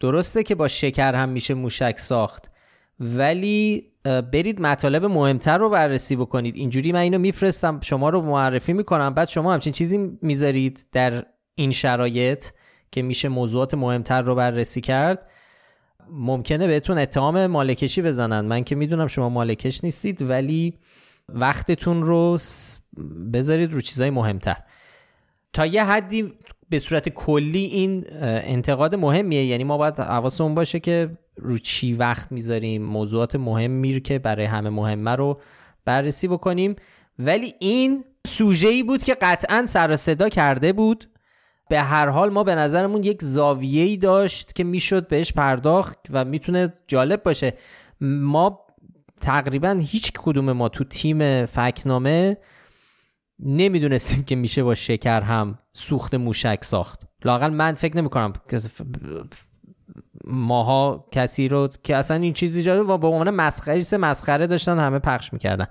[0.00, 2.50] درسته که با شکر هم میشه موشک ساخت
[3.00, 6.56] ولی برید مطالب مهمتر رو بررسی بکنید.
[6.56, 11.70] اینجوری من اینو میفرستم شما رو معرفی می‌کنم بعد شما همچین چیزی می‌ذارید در این
[11.70, 12.44] شرایط
[12.90, 15.30] که میشه موضوعات مهمتر رو بررسی کرد
[16.10, 18.40] ممکنه بهتون اتهام مالکشی بزنن.
[18.40, 20.78] من که می‌دونم شما مالکش نیستید ولی
[21.28, 22.38] وقتتون رو
[23.32, 24.56] بذارید رو چیزای مهمتر.
[25.52, 26.32] تا یه حدی
[26.68, 29.44] به صورت کلی این انتقاد مهمیه.
[29.44, 34.70] یعنی ما باید حواسمون باشه که رو چی وقت می‌ذاریم موضوعات مهمی که برای همه
[34.70, 35.40] مهمه رو
[35.84, 36.76] بررسی بکنیم.
[37.18, 41.08] ولی این سوژه ای بود که قطعا سر صدا کرده بود.
[41.68, 46.72] به هر حال ما به نظرمون یک زاویه‌ای داشت که می‌شد بهش پرداخت و می‌تونه
[46.86, 47.54] جالب باشه.
[48.00, 48.66] ما
[49.20, 52.36] تقریبا هیچ کدوم ما تو تیم فکنامه
[53.38, 57.02] نمی‌دونستیم که میشه با شکر هم سوخت موشک ساخت.
[57.24, 58.32] لاقل من فکر نمی کنم
[60.24, 64.98] ماها کسی رو که اصلا این چیزی جالب و به عنوان مسخره مسخره داشتن همه
[64.98, 65.66] پخش می‌کردن.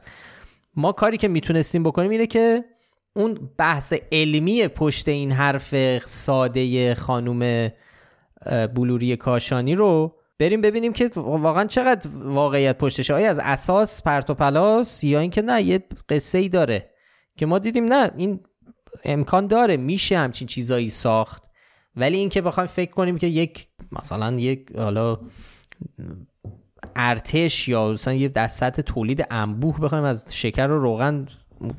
[0.75, 2.65] ما کاری که می‌تونستیم بکنیم اینه که
[3.13, 7.69] اون بحث علمی پشت این حرف ساده خانوم
[8.75, 14.33] بلوری کاشانی رو بریم ببینیم که واقعا چقدر واقعیت پشتش آیا از اساس پرت و
[14.33, 16.89] پلاس یا اینکه نه یه قصه ای داره
[17.37, 18.39] که ما دیدیم نه این
[19.03, 21.43] امکان داره میشه همچین چیزایی ساخت.
[21.95, 25.19] ولی اینکه بخوایم فکر کنیم که یک مثلا یک حالا
[26.95, 31.27] ارتش یا مثلا یه در سطح تولید انبوه بخوایم از شکر و روغن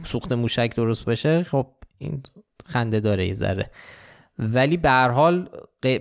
[0.05, 1.67] سوخت موشک درست بشه خب
[1.99, 2.23] این
[2.65, 3.71] خنده داره یه ذره.
[4.39, 5.49] ولی به هر حال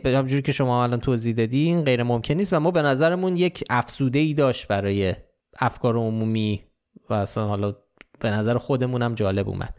[0.06, 4.20] همجوری که شما الان توضیح دادین غیر ممکن نیست و ما به نظرمون یک افسوده
[4.20, 5.16] ای داشت برای
[5.60, 6.64] افکار عمومی
[7.10, 7.76] و اصلا حالا
[8.20, 9.76] به نظر خودمون هم جالب اومد.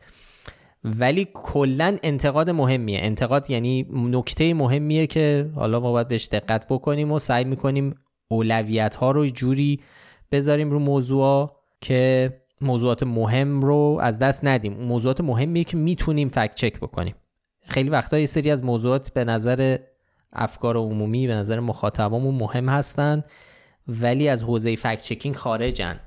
[0.85, 2.99] ولی کلا انتقاد مهمیه.
[3.03, 7.95] انتقاد یعنی نکته مهمیه که حالا ما باید بهش دقت بکنیم و سعی می‌کنیم
[8.29, 9.81] اولویت ها رو جوری
[10.33, 14.73] بذاریم رو موضوع که موضوعات مهم رو از دست ندیم.
[14.73, 17.15] موضوعات مهمی که می‌تونیم فکت چک بکنیم.
[17.69, 19.77] خیلی وقتا یه سری از موضوعات به نظر
[20.33, 23.25] افکار عمومی به نظر مخاطبامون مهم هستن
[23.89, 26.01] ولی از حوزه فکت چکینگ خارجن.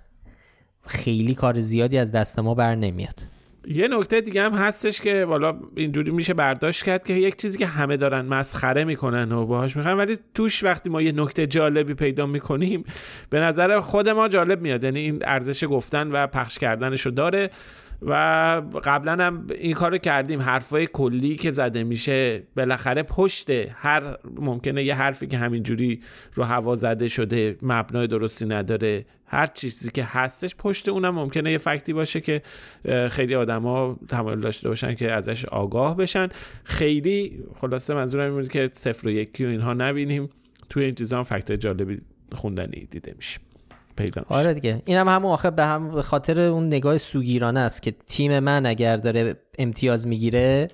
[0.81, 3.23] خیلی کار زیادی از دست ما بر نمیاد.
[3.67, 7.65] یه نکته دیگه هم هستش که والا اینجوری میشه برداشت کرد که یک چیزی که
[7.65, 12.25] همه دارن مسخره می‌کنن و باهاش می‌خوان ولی توش وقتی ما یه نکته جالبی پیدا
[12.25, 12.83] می‌کنیم
[13.29, 14.83] به نظر خود ما جالب میاد.
[14.83, 17.49] یعنی این ارزش گفتن و پخش کردنشو داره.
[18.01, 18.13] و
[18.83, 20.41] قبلا هم این کارو کردیم.
[20.41, 26.01] حرفای کلی که زده میشه بالاخره پشت هر ممکنه یه حرفی که همینجوری
[26.33, 31.57] رو هوا زده شده مبنای درستی نداره هر چیزی که هستش پشت اونم ممکنه یه
[31.57, 32.41] فکتی باشه که
[33.09, 36.29] خیلی آدما تمایل داشته باشن که ازش آگاه بشن.
[36.63, 40.29] خیلی خلاصه منظورم این که صفر و یکی و اینها نبینیم.
[40.69, 43.39] توی این چیزا هم فکت جالبی خوندنی دیده میشه
[43.97, 44.81] پیدا میشه آره دیگه.
[44.85, 48.97] اینم هم آخه به هم به خاطر اون نگاه سوگیرانه است که تیم من اگر
[48.97, 50.67] داره امتیاز می‌گیره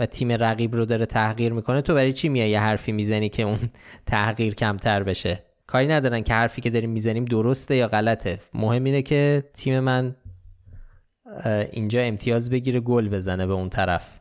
[0.00, 3.42] و تیم رقیب رو داره تحقیر می‌کنه تو برای چی میای یه حرفی می‌زنی که
[3.42, 3.58] اون
[4.06, 8.38] تحقیر کمتر بشه؟ کاری ندارن که حرفی که داریم می‌زنیم درسته یا غلطه.
[8.54, 10.16] مهم اینه که تیم من
[11.72, 14.20] اینجا امتیاز بگیره گل بزنه به اون طرف.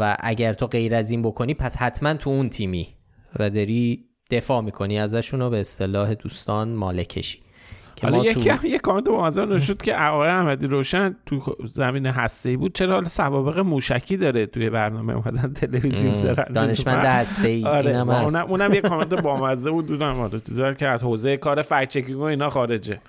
[0.00, 2.88] و اگر تو غیر از این بکنی پس حتما تو اون تیمی.
[3.38, 7.38] و داری دفاع می‌کنی ازشون رو به اصطلاح دوستان مالکشی
[8.02, 8.66] حالا یکی تو...
[8.66, 12.74] یه کامنت با مزار نشد که آقای احمدی روشن تو زمین هسته ای بود.
[12.74, 18.10] چرا حالا سوابق موشکی داره توی برنامه اومدن تلویزیون دارن دانشمند هسته ای آره اینم
[18.10, 19.86] اونم, اونم یه کامنت با مزه بود.
[19.86, 23.00] دودم آره که از حوزه کار فکت چکینگ و اینا خارجه.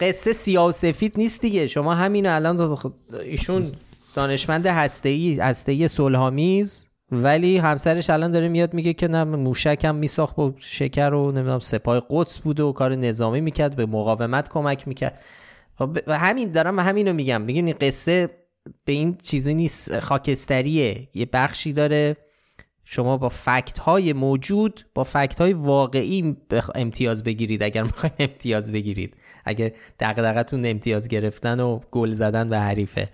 [0.00, 1.66] قصه سیاه و سفید نیست دیگه.
[1.66, 2.78] شما همین الان
[3.24, 3.72] ایشون
[4.14, 6.87] دانشمند هسته ای هسته ای صلحآمیز.
[7.12, 11.58] ولی همسرش الان داره میاد میگه که نه موشک هم میساخت با شکر و نمی‌دونم
[11.58, 15.18] سپاه قدس بوده و کار نظامی می‌کرد به مقاومت کمک می‌کرد.
[16.06, 17.42] و همین دارم همینو میگم.
[17.42, 18.30] میگن این قصه
[18.84, 21.08] به این چیزی نیست خاکستریه.
[21.14, 22.16] یه بخشی داره.
[22.84, 26.36] شما با فکت های موجود با فکت های واقعی
[26.74, 27.62] امتیاز بگیرید.
[27.62, 29.16] اگر می‌خواین امتیاز بگیرید.
[29.44, 33.08] اگه دقدقتون امتیاز گرفتن و گل زدن به حریفه.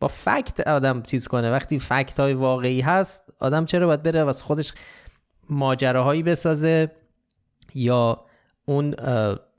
[0.00, 1.50] با فکت آدم چیز کنه.
[1.50, 4.72] وقتی فکت های واقعی هست آدم چرا باید بره واسه خودش
[5.50, 6.90] ماجراهایی بسازه؟
[7.74, 8.24] یا
[8.64, 8.94] اون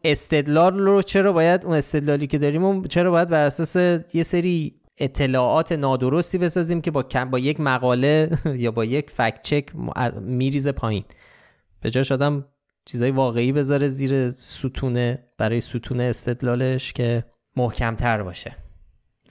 [0.04, 3.76] استدلال رو چرا باید اون استدلالی که داریم چرا باید بر اساس
[4.14, 9.66] یه سری اطلاعات نادرستی بسازیم که با با یک مقاله یا با یک فکت چک
[10.22, 11.04] میریزه پایین؟
[11.82, 12.46] به جاش آدم
[12.86, 17.24] چیزای واقعی بذاره زیر ستونه برای ستون استدلالش که
[17.56, 18.56] محکمتر باشه.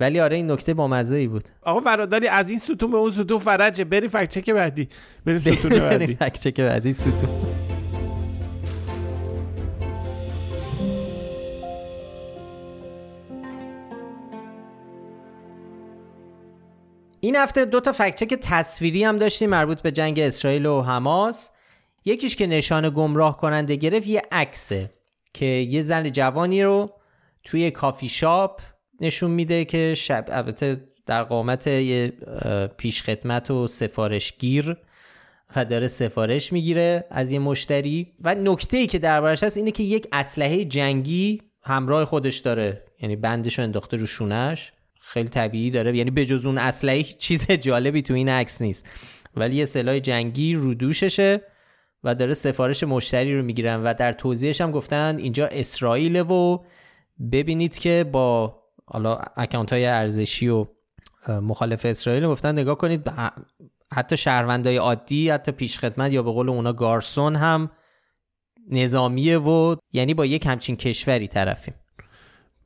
[0.00, 1.44] ولی آره این نکته با مزه ای بود.
[1.62, 3.84] آقا فراداری از این ستون به اون ستون فرجه.
[3.84, 4.88] بری فکت چک بعدی.
[5.26, 6.14] بری ستون بعدی.
[6.20, 7.28] فکت چک بعدی ستون.
[17.20, 21.50] این هفته دو تا فکت چک تصویری هم داشتیم مربوط به جنگ اسرائیل و حماس.
[22.04, 24.90] یکیش که نشان گمراه کننده گرفت یه عکسه
[25.34, 26.90] که یه زن جوانی رو
[27.44, 28.60] توی کافی شاپ
[29.00, 31.68] نشون میده که شب البته در قامت
[32.76, 34.76] پیشخدمت و سفارشگیر
[35.56, 38.06] و داره سفارش می‌گیره از یه مشتری.
[38.20, 42.84] و نکته ای که دربارش هست اینه که یک اسلحه جنگی همراه خودش داره.
[43.00, 45.96] یعنی بندش انداخته رو شونش خیلی طبیعی داره.
[45.96, 48.86] یعنی بجز اون اسلحه چیز جالبی تو این عکس نیست.
[49.36, 51.40] ولی یه سلاح جنگی رو دوششه
[52.04, 53.82] و داره سفارش مشتری رو می‌گیرن.
[53.82, 56.64] و در توضیحش هم گفتن اینجا اسرائیل و
[57.32, 58.58] ببینید که با
[58.90, 60.66] حالا اکانت های ارزشی و
[61.28, 63.12] مخالف اسرائیل گفتن نگاه کنید
[63.92, 67.70] حتی شهروندای عادی حتی پیشخدمت یا به قول اونا گارسون هم
[68.70, 71.74] نظامیه و یعنی با یک همچین کشوری طرفیم.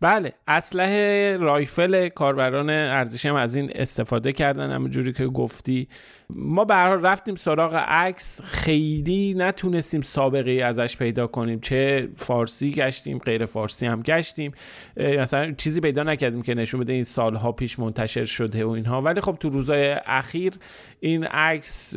[0.02, 5.88] بله اسلحه رایفل کاربران ارزشی هم از این استفاده کردن همونجوری که گفتی.
[6.30, 11.60] ما به رفتیم سراغ عکس خیلی نتونستیم سابقه ازش پیدا کنیم.
[11.60, 14.52] چه فارسی گشتیم غیر فارسی هم گشتیم.
[14.96, 19.00] مثلا چیزی پیدا نکردیم که نشون بده این سالها پیش منتشر شده و اینها.
[19.00, 20.52] ولی خب تو روزهای اخیر
[21.00, 21.96] این عکس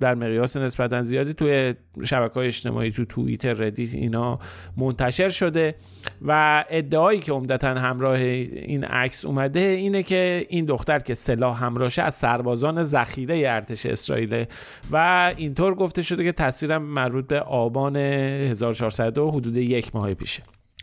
[0.00, 4.38] در مقیاس نسبتا زیادی توی شبکه های اجتماعی تو توییتر ردیت اینا
[4.76, 5.74] منتشر شده
[6.22, 12.02] و ادعایی که عمدتا همراه این عکس اومده اینه که این دختر که سلاح همراهشه
[12.02, 14.44] از سربازان ذخیره ارتش اسرائیل
[14.90, 20.42] و اینطور گفته شده که تصویرم مربوط به آبان 1400 و حدود یک ماه پیشه.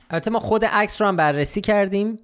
[0.09, 2.17] البته ما خود عکس رو هم بررسی کردیم.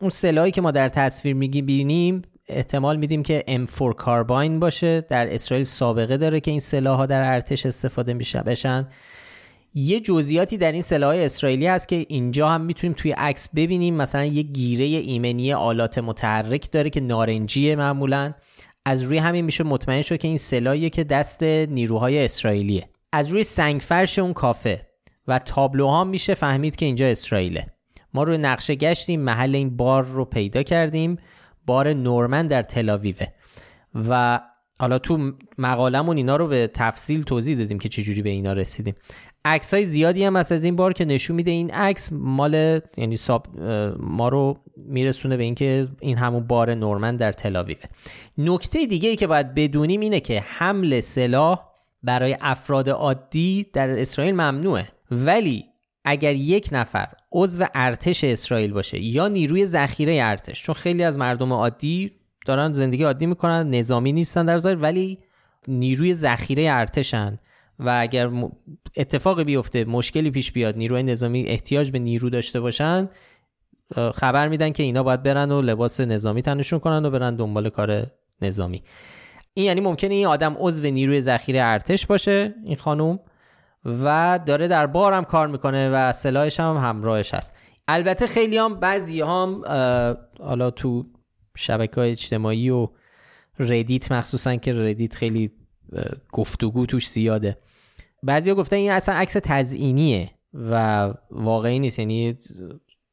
[0.00, 5.00] اون سلاحی که ما در تصویر میگی بینیم احتمال میدیم که M4 کارباین باشه.
[5.00, 8.88] در اسرائیل سابقه داره که این سلاح ها در ارتش استفاده میشه بشن.
[9.74, 13.94] یه جزئیاتی در این سلاح اسرائیلی هست که اینجا هم می‌تونیم توی عکس ببینیم.
[13.94, 18.32] مثلا یه گیره ایمنی آلات متحرک داره که نارنجیه معمولا.
[18.84, 22.88] از روی همین میشه مطمئن شد که این سلاحیه که دست نیروهای اسرائیلیه.
[23.12, 24.88] از روی سنگفرش اون کافه
[25.28, 27.66] و تابلوها میشه فهمید که اینجا اسرائیله.
[28.14, 31.16] ما روی نقشه گشتیم محل این بار رو پیدا کردیم.
[31.66, 33.26] بار نورمن در تلاویوه
[34.08, 34.40] و
[34.78, 38.94] حالا تو مقالمون اینا رو به تفصیل توضیح دادیم که چجوری به اینا رسیدیم.
[39.44, 43.16] عکس های زیادی هم هست از این بار که نشون میده این عکس مال یعنی
[43.16, 43.60] ساب
[44.00, 47.82] ما رو میرسونه به اینکه این همون بار نورمن در تلاویوه
[48.38, 51.60] نکته دیگه ای که باید بدونیم اینه که حمل سلاح
[52.02, 54.88] برای افراد عادی در اسرائیل ممنوعه.
[55.10, 55.64] ولی
[56.04, 61.52] اگر یک نفر عضو ارتش اسرائیل باشه یا نیروی ذخیره ارتش چون خیلی از مردم
[61.52, 62.12] عادی
[62.46, 65.18] دارن زندگی عادی می‌کنن نظامی نیستن در ظاهر ولی
[65.68, 67.38] نیروی ذخیره ارتشن
[67.78, 68.30] و اگر
[68.96, 73.08] اتفاق بیفته مشکلی پیش بیاد نیروی نظامی احتیاج به نیرو داشته باشن
[74.14, 78.06] خبر میدن که اینا باید برن و لباس نظامی تنشون کنن و برن دنبال کار
[78.42, 78.82] نظامی.
[79.54, 83.20] این یعنی ممکنه این آدم عضو نیروی ذخیره ارتش باشه این خانوم
[83.84, 87.54] و داره در بار هم کار می‌کنه و سلاحش هم همراهش هست.
[87.88, 89.62] البته خیلی هم بعضی هم
[90.40, 91.06] حالا تو
[91.56, 92.88] شبکه های اجتماعی و
[93.58, 95.50] Reddit مخصوصا که Reddit خیلی
[96.32, 97.58] گفتگو توش زیاده.
[98.22, 101.98] بعضی گفتن این اصلا عکس تزئینیه و واقعی نیست.
[101.98, 102.38] یعنی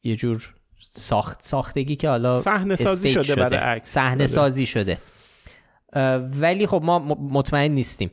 [0.04, 0.56] یه جور
[0.94, 3.90] ساخت ساختگی که حالا صحنه سازی شده, برای عکس.
[3.90, 4.98] صحنه سازی شده.
[6.40, 8.12] ولی خب ما مطمئن نیستیم.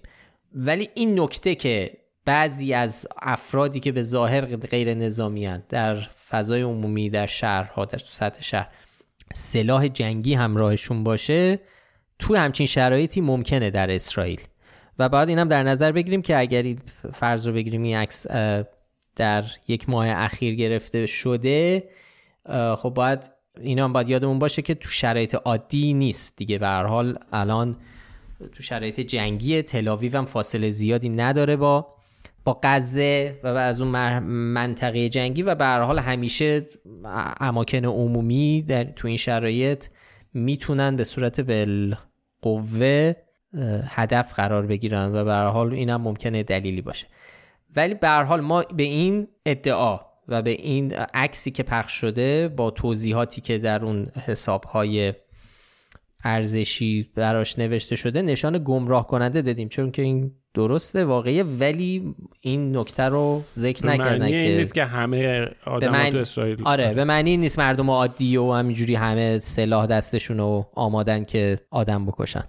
[0.53, 1.93] ولی این نکته که
[2.25, 8.43] بعضی از افرادی که به ظاهر غیر نظامی در فضای عمومی در شهرها در سطح
[8.43, 8.69] شهر
[9.35, 11.61] سلاح جنگی همراهشون باشه
[12.19, 14.41] تو همچین شرایطی ممکنه در اسرائیل.
[14.99, 16.79] و بعد اینم در نظر بگیریم که اگر این
[17.13, 18.27] فرض رو بگیریم این عکس
[19.17, 21.89] در یک ماه اخیر گرفته شده
[22.79, 23.31] خب باید
[23.61, 26.59] اینا هم باید یادمون باشه که تو شرایط عادی نیست دیگه.
[26.59, 27.77] به هر حال الان
[28.53, 31.95] تو شرایط جنگی تلاویو هم فاصله زیادی نداره با
[32.45, 34.19] با غزه و از اون
[34.53, 36.69] منطقه جنگی و به هر حال همیشه
[37.41, 39.87] اماکن عمومی در تو این شرایط
[40.35, 43.15] می‌تونن به صورت بالقوه
[43.89, 47.07] هدف قرار بگیرن و به حال اینم ممکنه دلیلی باشه.
[47.77, 52.71] ولی به حال ما به این ادعا و به این عکسی که پخش شده با
[52.71, 55.15] توضیحاتی که در اون حسابهای
[56.25, 59.69] ارزشی براش نوشته شده نشان گمراه کننده دادیم.
[59.69, 65.49] چون که این درسته واقعیه ولی این نکته رو ذکر نکردن که نیست که همه
[65.67, 70.67] آدم تو اسرائیل آره به معنی نیست مردم عادی و همینجوری همه سلاح دستشون رو
[70.75, 72.45] آمادن که آدم بکشن.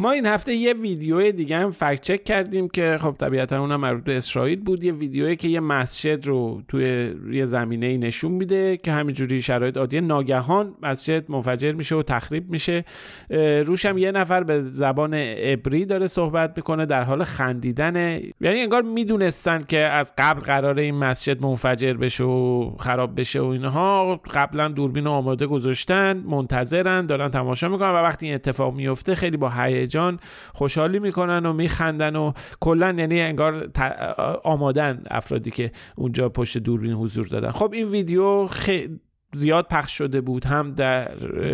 [0.00, 4.04] ما این هفته یه ویدیو دیگه هم فکت چک کردیم که خب طبیعتا اونم مربوط
[4.04, 4.84] به اسرائیل بود.
[4.84, 10.00] یه ویدیویی که یه مسجد رو توی یه زمینه نشون میده که همینجوری شرایط عادی.
[10.00, 12.84] ناگهان مسجد منفجر میشه و تخریب میشه.
[13.66, 17.96] روش هم یه نفر به زبان عبری داره صحبت می‌کنه در حال خندیدن.
[18.40, 23.46] یعنی انگار می‌دونستن که از قبل قرار این مسجد منفجر بشه و خراب بشه و
[23.46, 24.20] اینها.
[24.34, 29.48] قبلا دوربین آماده گذاشتن منتظرن دارن تماشا می‌کنن و وقتی این اتفاق میفته خیلی با
[30.54, 33.70] خوشحالی می‌کنن و میخندن و کلا یعنی انگار
[34.44, 37.50] آمادن افرادی که اونجا پشت دوربین حضور دادن.
[37.50, 39.00] خب این ویدیو خیلی
[39.32, 41.10] زیاد پخش شده بود هم در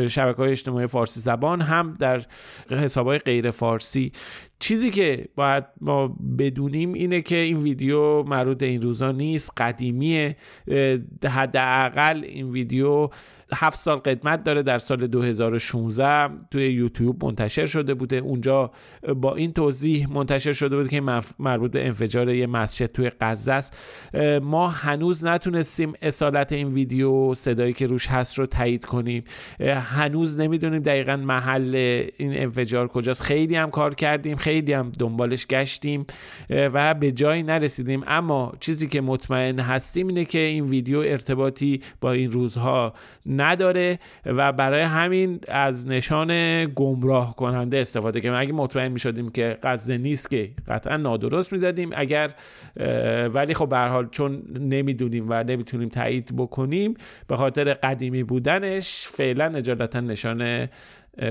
[0.06, 2.22] شبکه های اجتماعی فارسی زبان هم در
[2.70, 4.12] حساب های غیر فارسی.
[4.58, 10.36] چیزی که باید ما بدونیم اینه که این ویدیو مربوط این روزا نیست قدیمیه.
[11.24, 13.08] حداقل این ویدیو
[13.54, 18.16] هفت سال قدمت داره در سال 2016 توی یوتیوب منتشر شده بوده.
[18.16, 18.70] اونجا
[19.16, 21.00] با این توضیح منتشر شده بوده که
[21.38, 23.76] مربوط به انفجار یه مسجد توی غزه است.
[24.42, 29.24] ما هنوز نتونستیم اصالت این ویدیو صدایی که روش هست رو تایید کنیم.
[29.60, 31.74] هنوز نمی‌دونیم دقیقا محل
[32.16, 33.22] این انفجار کجاست.
[33.22, 36.06] خیلی هم کار کردیم خیلی هم دنبالش گشتیم
[36.50, 38.04] و به جایی نرسیدیم.
[38.06, 42.94] اما چیزی که مطمئن هستیم اینه که این ویدیو ارتباطی با این روزها
[43.40, 49.58] نداره و برای همین از نشان گمراه کننده استفاده کنیم اگه مطمئن می شدیم که
[49.62, 52.34] غزه نیست که قطعا نادرست می‌دادیم اگر
[53.34, 56.94] ولی خب به حال چون نمی‌دونیم و نمی‌تونیم تایید بکنیم
[57.28, 60.68] به خاطر قدیمی بودنش فعلا اجالتا نشان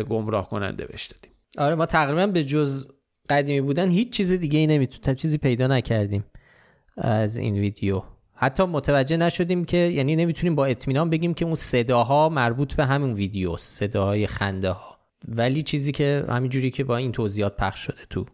[0.10, 1.10] گمراه کننده بهش
[1.58, 2.88] آره ما تقریبا به جز
[3.30, 6.26] قدیمی بودن هیچ چیز دیگه ای نمی‌تونیم چیزی پیدا نکردیم
[6.97, 8.01] از این ویدیو.
[8.36, 13.14] حتی متوجه نشدیم که یعنی نمی‌تونیم با اطمینان بگیم که اون صداها مربوط به همون
[13.14, 18.26] ویدیو صداهای خنده ها ولی چیزی که همینجوری که با این توضیحات پخش شده تو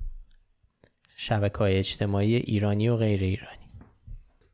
[1.16, 3.59] شبکه های اجتماعی ایرانی و غیر ایرانی.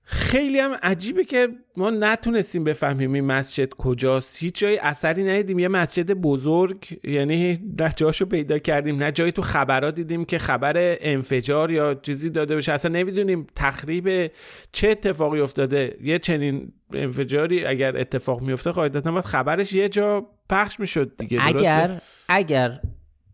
[0.08, 1.48] خیلی هم عجیبه که
[1.78, 4.44] ما نتونستیم بفهمیم این مسجد کجاست.
[4.44, 5.60] هیچ جای اثری ندیدیم.
[5.60, 10.74] یه مسجد بزرگ یعنی نه جاشو پیدا کردیم نه جایی تو خبرها دیدیم که خبر
[10.78, 12.74] انفجار یا چیزی داده بشه.
[12.74, 14.32] اصلا نمی‌دونیم تخریب
[14.72, 15.98] چه اتفاقی افتاده.
[16.02, 22.02] یه چنین انفجاری اگر اتفاق میفته قاعدتا باید خبرش یه جا پخش می‌شد دیگه اگر
[22.30, 22.80] اگر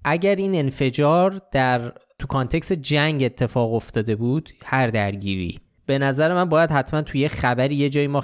[0.05, 5.59] اگر این انفجار در تو کانتکس جنگ اتفاق افتاده بود هر درگیری.
[5.85, 8.23] به نظر من باید حتما توی خبری یه جایی ما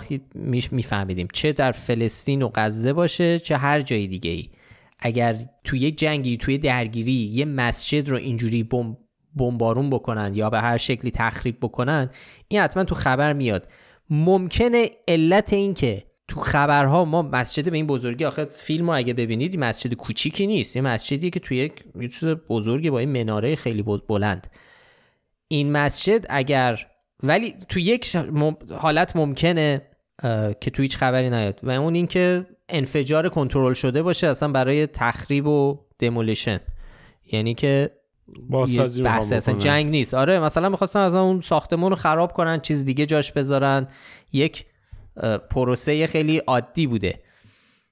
[0.72, 1.28] میفهمیدیم.
[1.34, 4.50] چه در فلسطین و غزه باشه چه هر جای دیگه ای
[5.00, 8.98] اگر توی جنگی توی درگیری یه مسجد رو اینجوری بمب
[9.36, 12.10] بمبارون بکنن یا به هر شکلی تخریب بکنن
[12.48, 13.68] این حتما تو خبر میاد.
[14.10, 19.60] ممکنه علت این که تو خبرها ما مسجد به این بزرگی آخه فیلم اگه ببینید
[19.60, 20.76] مسجد کوچیکی نیست.
[20.76, 21.74] یه مسجدی که توی یک
[22.12, 24.48] چیز بزرگی با این مناره خیلی بلند.
[25.48, 26.88] این مسجد اگر
[27.24, 28.18] ولی تو یک
[28.78, 29.82] حالت ممکنه
[30.62, 31.60] که تو هیچ خبری نیاد.
[31.64, 36.60] و اون اینکه انفجار کنترل شده باشه اصلا برای تخریب و دمولیشن
[37.32, 37.90] یعنی که
[39.04, 40.14] بحث اصلا جنگ نیست.
[40.14, 43.88] آره مثلا می‌خواستن از اون ساختمون رو خراب کنن چیز دیگه جاش بذارن.
[44.34, 44.66] یک
[45.50, 47.20] پروسه خیلی عادی بوده.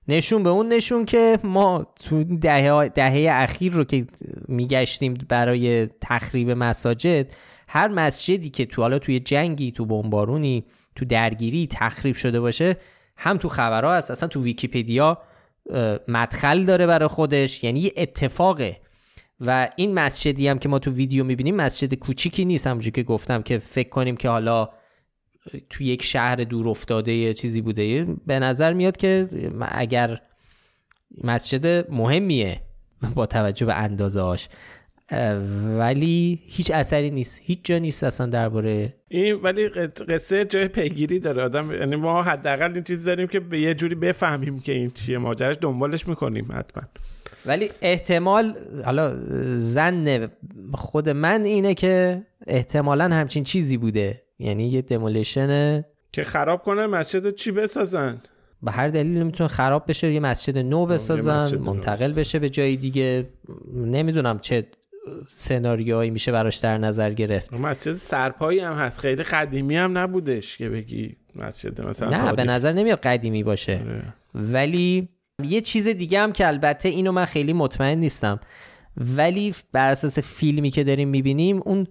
[0.08, 4.08] نشون به اون نشون که ما تو دهه, دهه اخیر رو که
[4.48, 7.28] میگشتیم برای تخریب مساجد
[7.68, 12.78] هر مسجدی که تو حالا توی جنگی تو بمبارونی تو درگیری تخریب شده باشه
[13.18, 15.18] هم تو خبرها هست اصلا تو ویکیپدیا
[16.08, 18.78] مدخل داره برای خودش یعنی یه اتفاقه.
[19.40, 23.42] و این مسجدی هم که ما تو ویدیو می‌بینیم مسجد کوچیکی نیست همونجور که گفتم
[23.42, 24.70] که فکر کنیم که حالا
[25.70, 28.04] تو یک شهر دور افتاده یه چیزی بوده.
[28.26, 29.28] به نظر میاد که
[29.62, 30.22] اگر
[31.24, 32.62] مسجد مهمیه
[33.16, 34.38] با توجه به اندازه
[35.78, 37.40] ولی هیچ اثری نیست.
[37.44, 39.70] هیچ جا نیست اصلا درباره این ولی
[40.10, 41.44] قصه جای پیگیری داره.
[41.44, 45.18] آدم یعنی ما حداقل این چیز داریم که به یه جوری بفهمیم که این چیه.
[45.18, 46.84] ماجراش دنبالش می‌کنیم حتما.
[47.46, 49.14] ولی احتمال حالا
[49.56, 50.32] زن
[50.74, 54.22] خود من اینه که احتمالا همچین چیزی بوده.
[54.40, 58.22] یعنی یه دمولیشن که خراب کنه مسجد چی بسازن؟
[58.64, 63.30] به هر دلیل می‌تونه خراب بشه یه مسجد نو بسازن منتقل بشه به جای دیگه.
[63.76, 64.68] نمی‌دونم چه
[65.28, 67.54] سناریوهایی میشه براش در نظر گرفت.
[67.54, 69.00] مسجد سرپایی هم هست.
[69.00, 73.82] خیلی قدیمی هم نبودش که بگی مسجد مثلا نه به نظر نمیاد قدیمی باشه.
[73.88, 74.14] آره.
[74.36, 75.10] ولی
[75.44, 78.40] یه چیز دیگه هم که البته اینو من خیلی مطمئن نیستم.
[78.98, 81.88] ولی بر اساس فیلمی که داریم می‌بینیم اون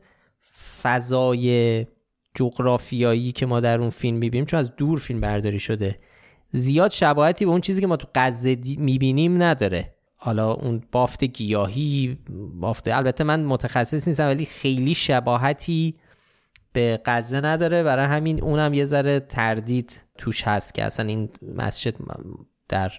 [0.83, 1.87] فضای
[2.35, 5.99] جغرافیایی که ما در اون فیلم می‌بینیم چون از دور فیلم برداری شده
[6.51, 9.94] زیاد شباهتی به اون چیزی که ما تو غزه می‌بینیم نداره.
[10.25, 12.19] حالا اون بافت گیاهی
[12.61, 15.95] بافت البته من متخصص نیستم ولی خیلی شباهتی
[16.73, 17.83] به غزه نداره.
[17.83, 21.95] برای همین اونم یه ذره تردید توش هست که اصلا این مسجد
[22.69, 22.93] در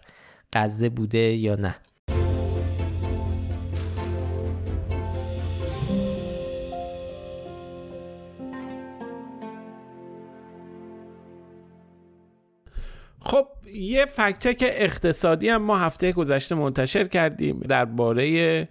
[0.54, 1.76] غزه بوده یا نه.
[13.22, 18.70] خب یه فکچک اقتصادی هم ما هفته گذشته منتشر کردیم درباره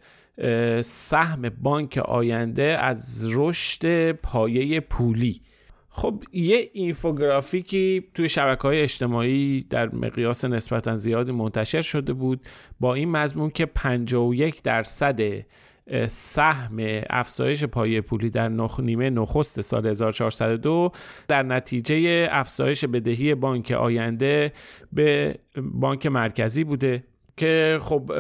[0.83, 5.41] سهم بانک آینده از رشد پایه پولی.
[5.89, 12.41] خب یه اینفوگرافیکی توی شبکه های اجتماعی در مقیاس نسبتا زیادی منتشر شده بود
[12.81, 15.21] با این مضمون که 51 درصد
[16.07, 16.77] سهم
[17.11, 20.93] افزایش پایه پولی در نخ نیمه نخست سال 1402
[21.29, 24.53] در نتیجه افزایش بدهی بانک آینده
[24.93, 27.05] به بانک مرکزی بوده
[27.37, 28.13] که خب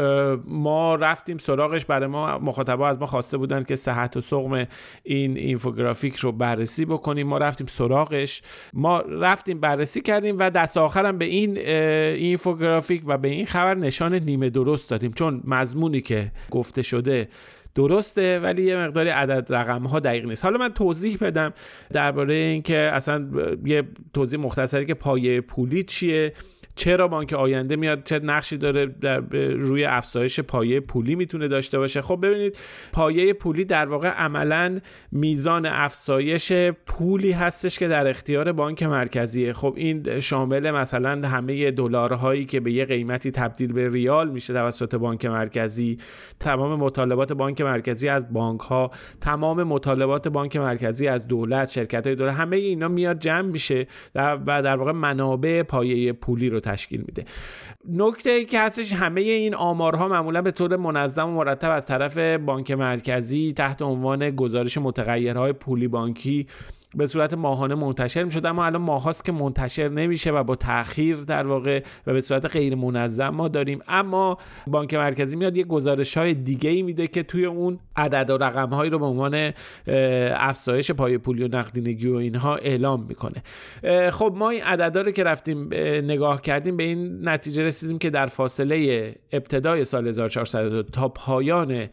[0.47, 1.85] ما رفتیم سراغش.
[1.85, 4.67] برای ما مخاطبا از ما خواسته بودن که صحت و سقم
[5.03, 7.27] این اینفوگرافیک رو بررسی بکنیم.
[7.27, 8.43] ما رفتیم سراغش.
[8.73, 14.15] ما رفتیم بررسی کردیم و دست آخرم به این اینفوگرافیک و به این خبر نشان
[14.15, 15.12] نیمه درست دادیم.
[15.12, 17.29] چون مضمونی که گفته شده
[17.75, 20.45] درسته ولی یه مقداری عدد رقم ها دقیق نیست.
[20.45, 21.53] حالا من توضیح بدم
[21.93, 23.27] درباره اینکه اصلا
[23.64, 26.33] یه توضیح مختصری که پایه پولی چیه.
[26.77, 29.20] چرا بانک آینده میاد؟ چه نقشی داره در
[29.51, 32.59] روی افزایش پایه پولی می‌تونه داشته باشه؟ خب ببینید
[32.93, 34.81] پایه پولی در واقع عملا
[35.12, 36.53] میزان افزایش
[36.87, 39.53] پولی هستش که در اختیار بانک مرکزیه.
[39.53, 44.95] خب این شامل مثلا همه دلارهایی که به یه قیمتی تبدیل به ریال میشه توسط
[44.95, 45.99] بانک مرکزی.
[46.41, 52.16] تمام مطالبات بانک مرکزی از بانک ها تمام مطالبات بانک مرکزی از دولت شرکت های
[52.16, 57.25] دولت همه اینا میاد جمع میشه و در واقع منابع پایه پولی رو تشکیل میده.
[57.89, 62.19] نکته ای که هستش همه این آمارها معمولا به طور منظم و مرتب از طرف
[62.19, 66.47] بانک مرکزی تحت عنوان گزارش متغیرهای پولی بانکی
[66.97, 71.47] به صورت ماهانه منتشر می‌شد اما الان ماهاست که منتشر نمیشه و با تاخیر در
[71.47, 73.80] واقع و به صورت غیر منظم ما داریم.
[73.88, 78.36] اما بانک مرکزی میاد یه گزارش های دیگه ای میده که توی اون عدد و
[78.36, 79.53] رقم هایی رو به عنوان
[80.36, 83.42] افزایش پای پولی و نقدینگی و اینها اعلام می‌کنه.
[84.11, 85.68] خب ما این عددا رو که رفتیم
[86.05, 91.88] نگاه کردیم به این نتیجه رسیدیم که در فاصله ابتدای سال 1400 تا پایان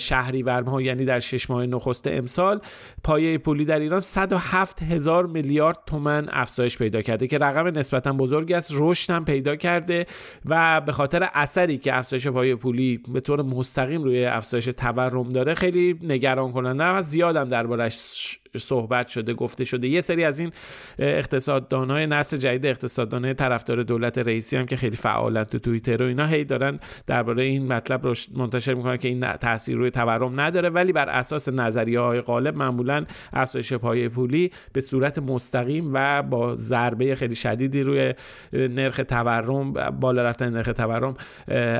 [0.00, 2.60] شهریور ماه یعنی در شش ماه نخست امسال
[3.04, 8.54] پایه پولی در ایران 107 هزار میلیارد تومن افزایش پیدا کرده که رقم نسبتا بزرگی
[8.54, 10.06] است رشد هم پیدا کرده
[10.46, 15.54] و به خاطر اثری که افزایش پایه پولی به طور مستقیم روی افزایش تورم داره
[15.54, 19.88] خیلی نگران کننده و زیادم دربارش صحبت شده گفته شده.
[19.88, 20.52] یه سری از این
[20.98, 26.06] اقتصاددان های نسل جدید اقتصاددان طرفدار دولت رئیسی هم که خیلی فعالن تو توییتر و
[26.06, 30.68] اینا هی دارن درباره این مطلب رو منتشر می‌کنن که این تاثیر روی تورم نداره.
[30.68, 36.54] ولی بر اساس نظریه های غالب معمولا افزایش پایه پولی به صورت مستقیم و با
[36.54, 38.14] ضربه خیلی شدیدی روی
[38.52, 41.16] نرخ تورم بالا رفتن نرخ تورم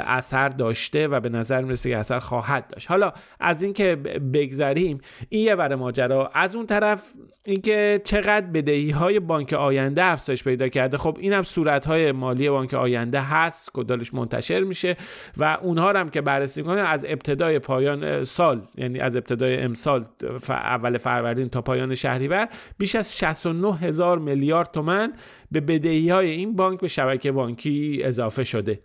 [0.07, 2.91] اثر داشته و به نظر می‌رسه که اثر خواهد داشت.
[2.91, 3.97] حالا از اینکه
[4.33, 6.31] بگذریم این یه ور ماجرا.
[6.35, 7.13] از اون طرف
[7.45, 10.99] اینکه چقدر بدهی های بانک آینده افزایش پیدا کرده.
[10.99, 14.97] خب اینم صورت های مالی بانک آینده هست کدالش منتشر میشه
[15.37, 20.05] و اونها هم که بررسی کنه از ابتدای پایان سال یعنی از ابتدای امسال
[20.49, 22.49] اول فروردین تا پایان شهریور
[22.79, 25.13] بیش از 69 هزار میلیارد تومن
[25.53, 28.81] به بدهی های این بانک به شبکه بانکی اضافه شده.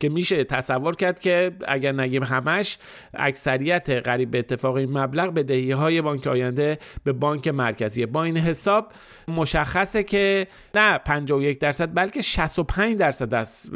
[0.00, 2.78] که میشه تصور کرد که اگر نگیم همش
[3.14, 8.24] اکثریت قریب به اتفاق این مبلغ به دهی های بانک آینده به بانک مرکزی با
[8.24, 8.92] این حساب
[9.28, 13.70] مشخصه که نه 51 درصد بلکه 65 درصد از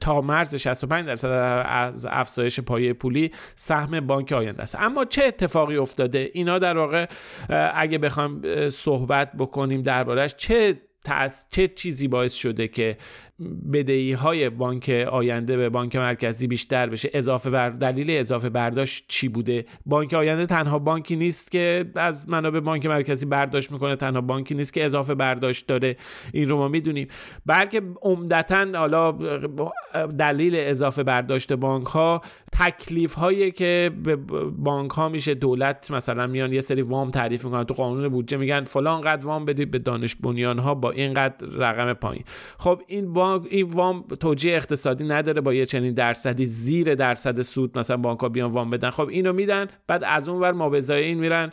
[0.00, 1.28] تا مرز 65 درصد
[1.66, 4.76] از افزایش پایه پولی سهم بانک آینده است.
[4.78, 7.06] اما چه اتفاقی افتاده؟ اینا در واقع
[7.74, 10.80] اگه بخوام صحبت بکنیم دربارش چه
[11.50, 12.96] چه چیزی باعث شده که
[13.72, 17.10] بدهی های بانک آینده به بانک مرکزی بیشتر بشه.
[17.14, 22.60] اضافه بر دلیل اضافه برداشت چی بوده؟ بانک آینده تنها بانکی نیست که از منابع
[22.60, 25.96] بانک مرکزی برداشت می‌کنه تنها بانکی نیست که اضافه برداشت داره.
[26.32, 27.08] این رو ما می‌دونیم.
[27.46, 29.12] بلکه عمدتا حالا
[30.18, 32.22] دلیل اضافه برداشت بانک ها
[32.52, 34.16] تکلیف هایی که به
[34.58, 38.64] بانک ها میشه دولت مثلا میان یه سری وام تعریف می‌کنن تو قانون بودجه میگن
[38.64, 42.24] فلان قد وام بدید به دانش بنیان ها با اینقدر رقم پایین.
[42.58, 47.78] خب این بانک این وام توجیه اقتصادی نداره با یه چنین درصدی زیر درصد سود
[47.78, 48.90] مثلا بانک ها بیان وام بدن.
[48.90, 51.52] خب اینو میدن بعد از اون ور ما این میرن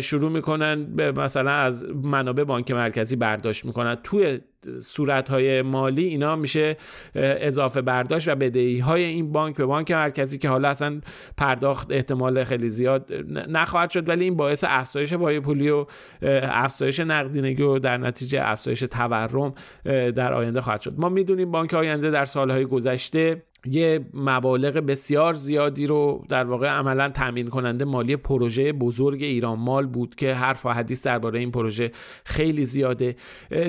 [0.00, 3.96] شروع می‌کنن مثلا از منابع بانک مرکزی برداشت می‌کنن.
[4.02, 4.40] توی
[4.80, 6.76] صورت های مالی اینا میشه
[7.14, 11.00] اضافه برداشت و بدهی های این بانک به بانک مرکزی که حالا اصلا
[11.36, 13.12] پرداخت احتمال خیلی زیاد
[13.48, 15.86] نخواهد شد ولی این باعث افزایش پای پولی و
[16.22, 19.54] افزایش نقدینگی و در نتیجه افزایش تورم
[19.84, 20.94] در آینده خواهد شد.
[20.96, 27.08] ما می‌دونیم بانک آینده در سالهای گذشته یه مبالغ بسیار زیادی رو در واقع عملا
[27.08, 31.90] تامین کننده مالی پروژه بزرگ ایران مال بود که حرف و حدیث درباره این پروژه
[32.24, 33.16] خیلی زیاده.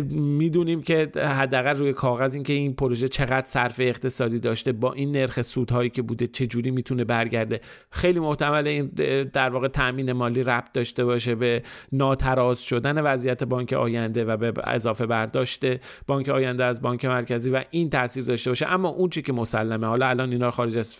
[0.09, 5.11] می‌دونیم که حداقل روی کاغذ این که این پروژه چقدر صرف اقتصادی داشته با این
[5.11, 8.85] نرخ سودهایی که بوده چه جوری می‌تونه برگرده؟ خیلی محتمل این
[9.33, 14.53] در واقع تامین مالی ربط داشته باشه به ناتراز شدن وضعیت بانک آینده و به
[14.63, 15.65] اضافه برداشت
[16.07, 18.67] بانک آینده از بانک مرکزی و این تاثیر داشته باشه.
[18.67, 20.97] اما اون چی که مسلمه حالا الان اینا خارج از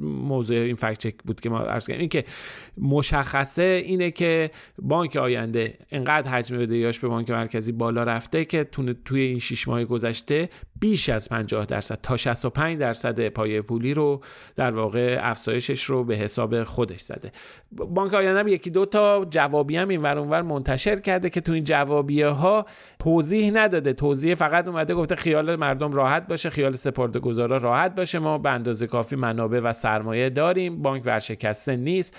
[0.00, 2.00] موضوع این فکت چک بود که ما عرض کردیم.
[2.00, 2.24] این که
[2.78, 8.64] مشخصه اینه که بانک آینده انقدر حجم بدهیاش به بانک مرکزی بالا رفته که
[9.04, 10.48] توی این 6 ماه گذشته
[10.80, 14.20] بیش از 50 درصد تا 65 درصد پایه پولی رو
[14.56, 17.32] در واقع افزایشش رو به حساب خودش زده.
[17.72, 22.28] بانک آینده یکی دو تا جوابی هم این ور منتشر کرده که تو این جوابیه
[22.28, 22.66] ها
[22.98, 23.92] توضیح نداده.
[23.92, 28.18] توضیح فقط اومده گفته خیال مردم راحت باشه خیال سپرده‌گذارا راحت باشه.
[28.22, 32.16] ما به اندازه کافی منابع و سرمایه داریم بانک ورشکسته نیست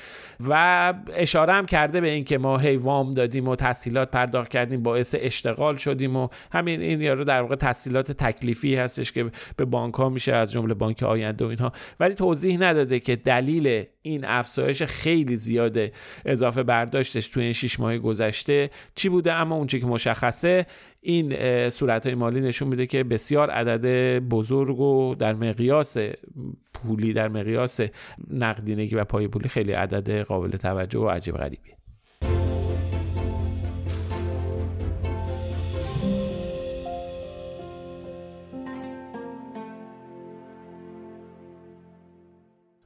[0.50, 5.16] و اشاره هم کرده به اینکه ما هی وام دادیم و تسهیلات پرداخت کردیم باعث
[5.20, 10.10] اشتغال شدیم و همین این یارو در واقع تسهیلات تکلیفی هستش که به بانک ها
[10.10, 11.72] میشه از جمله بانک آینده و اینها.
[12.00, 15.92] ولی توضیح نداده که دلیل این افزایش خیلی زیاده
[16.26, 20.66] اضافه برداشتش توی این 6 ماه گذشته چی بوده اما اونچه که مشخصه
[21.06, 25.98] این صورت های مالی نشون میده که بسیار عدد بزرگ و در مقیاس
[26.74, 27.80] پولی در مقیاس
[28.32, 31.74] نقدینگی و پای پولی خیلی عدد قابل توجه و عجیب غریبی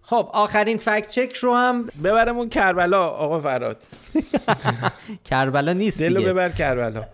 [0.02, 3.78] خب آخرین فکت چک رو هم ببرمون کربلا آقا فراد.
[5.30, 6.34] کربلا نیست دلو دیگه.
[6.34, 7.06] ببر کربلا.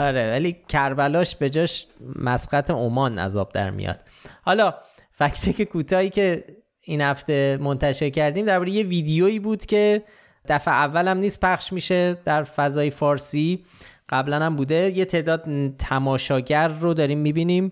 [0.00, 1.86] آره ولی کربلاش به جاش
[2.16, 3.98] مسقط عمان عذاب در میاد.
[4.42, 4.74] حالا
[5.12, 6.44] فکت چک کوتاهی که
[6.80, 10.02] این هفته منتشر کردیم درباره یه ویدیویی بود که
[10.48, 13.64] دفعه اولم نیست پخش میشه در فضای فارسی.
[14.08, 14.92] قبلا هم بوده.
[14.96, 15.44] یه تعداد
[15.78, 17.70] تماشاگر رو داریم می‌بینیم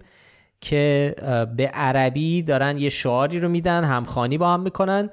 [0.61, 1.15] که
[1.57, 5.11] به عربی دارن یه شعاری رو میدن همخانی با هم می‌کنن.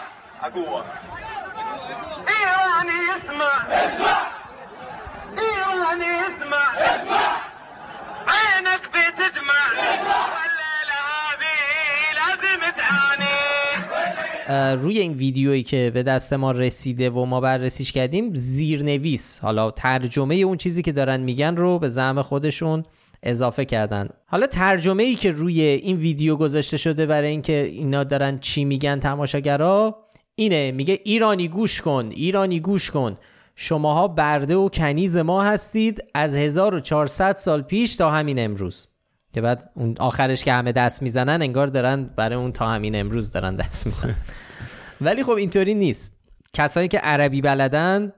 [14.82, 19.40] روی این ویدیویی که به دست ما رسیده و ما بررسیش کردیم زیرنویس.
[19.40, 22.84] حالا ترجمه اون چیزی که دارن میگن رو به زعم خودشون
[23.24, 24.10] اضافه کردن.
[24.26, 29.00] حالا ترجمه ای که روی این ویدیو گذاشته شده برای اینکه اینا دارن چی میگن
[29.00, 29.96] تماشاگرا
[30.36, 30.72] اینه.
[30.72, 33.18] میگه ایرانی گوش کن ایرانی گوش کن.
[33.56, 38.88] شماها برده و کنیز ما هستید از 1400 سال پیش تا همین امروز.
[39.36, 43.32] که بعد اون آخرش که همه دست می‌زنن انگار دارن برای اون تا همین امروز
[43.32, 44.16] دارن دست می‌زنن.
[45.02, 46.14] ولی خب اینطوری نیست.
[46.54, 48.14] کسایی که عربی بلدن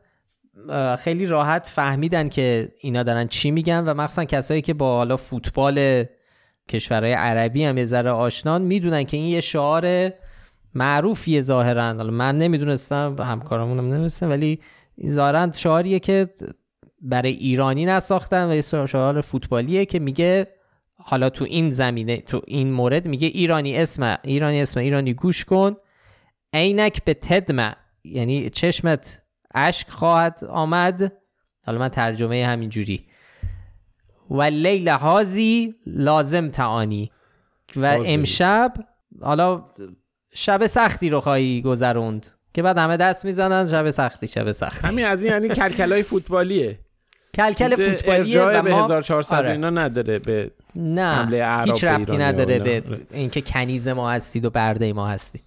[1.00, 6.06] خیلی راحت فهمیدن که اینا دارن چی میگن و مخصوصا کسایی که با حالا فوتبال
[6.70, 10.14] کشورهای عربی هم یه ذره آشنان می‌دونن که این یه شعار
[10.74, 11.84] معروفیه ظاهرا.
[11.84, 14.60] حالا من نمی‌دونستم همکارمونم نمی‌دونستم ولی
[15.08, 16.30] ظاهرا شعاریه که
[17.02, 20.57] برای ایرانی نساختن و یه شعار فوتبالیه که میگه
[20.98, 25.76] حالا تو این زمینه تو این مورد میگه ایرانی اسم ایرانی اسم ایرانی گوش کن.
[26.54, 29.22] عینک به تدمع یعنی چشمت
[29.56, 31.14] اشک خواهد آمد.
[31.66, 33.06] حالا من ترجمه همین جوری
[34.30, 37.12] و لیل هازی لازم تعانی.
[37.76, 38.74] و امشب
[39.22, 39.66] حالا
[40.34, 42.28] شب سختی رو خواهی گذروند.
[42.54, 44.88] که بعد همه دست می‌زنن شب سختی شب سختی.
[44.88, 46.80] همین از این یعنی کلکلای فوتبالیه.
[47.38, 49.52] کلکل فوتبالیه و به 1400 آره.
[49.52, 55.08] اینا نداره به نه هیچ ربطی نداره به اینکه کنیز ما هستید و برده ما
[55.08, 55.44] هستید.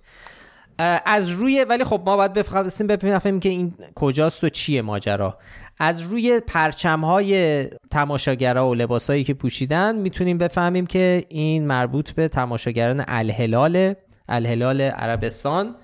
[1.07, 5.39] از روی ولی خب ما باید بفهمیم بفهمیم که این کجاست و چیه ماجرا.
[5.79, 12.29] از روی پرچم های تماشاگرها و لباسایی که پوشیدن می‌تونیم بفهمیم که این مربوط به
[12.29, 13.95] تماشاگران الهلال
[14.29, 15.77] الهلال عربستان.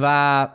[0.00, 0.48] و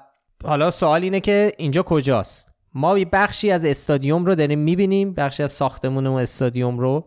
[0.46, 5.52] حالا سوال اینه که اینجا کجاست؟ ما بخشی از استادیوم رو داریم می‌بینیم بخشی از
[5.52, 7.06] ساختمون و استادیوم رو.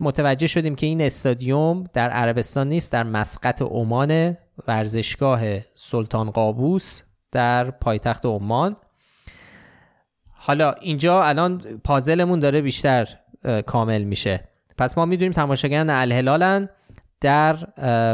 [0.00, 4.36] متوجه شدیم که این استادیوم در عربستان نیست در مسقط عمان
[4.66, 5.40] ورزشگاه
[5.74, 8.76] سلطان قابوس در پایتخت عمان.
[10.38, 13.08] حالا اینجا الان پازلمون داره بیشتر
[13.66, 14.48] کامل میشه.
[14.78, 16.68] پس ما می‌دونیم تماشاگران الهلالن
[17.20, 17.56] در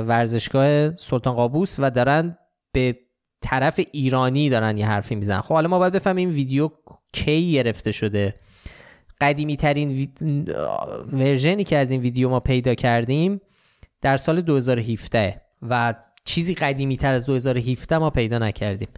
[0.06, 2.38] ورزشگاه سلطان قابوس و دارن
[2.72, 2.96] به
[3.44, 5.40] طرف ایرانی دارن یه حرفی می‌زنن.
[5.40, 6.70] خب حالا ما باید بفهمیم ویدیو
[7.12, 8.34] کی گرفته شده.
[9.20, 10.08] قدیمی ترین.
[11.12, 13.40] ورژنی که از این ویدیو ما پیدا کردیم
[14.00, 18.88] در سال 2017 و چیزی قدیمی تر از 2017 ما پیدا نکردیم.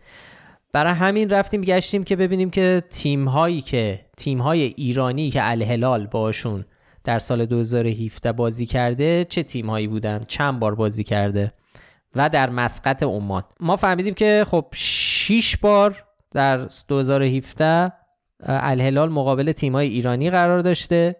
[0.72, 6.06] برای همین رفتیم گشتیم که ببینیم که تیم هایی که تیم های ایرانی که الهلال
[6.06, 6.64] باشون
[7.04, 11.52] در سال 2017 بازی کرده چه تیم هایی بودن؟ چند بار بازی کرده؟
[12.16, 13.42] و در مسقط عمان.
[13.60, 17.92] ما فهمیدیم که خب 6 بار در 2017
[18.46, 21.16] الهلال مقابل تیمای ایرانی قرار داشته.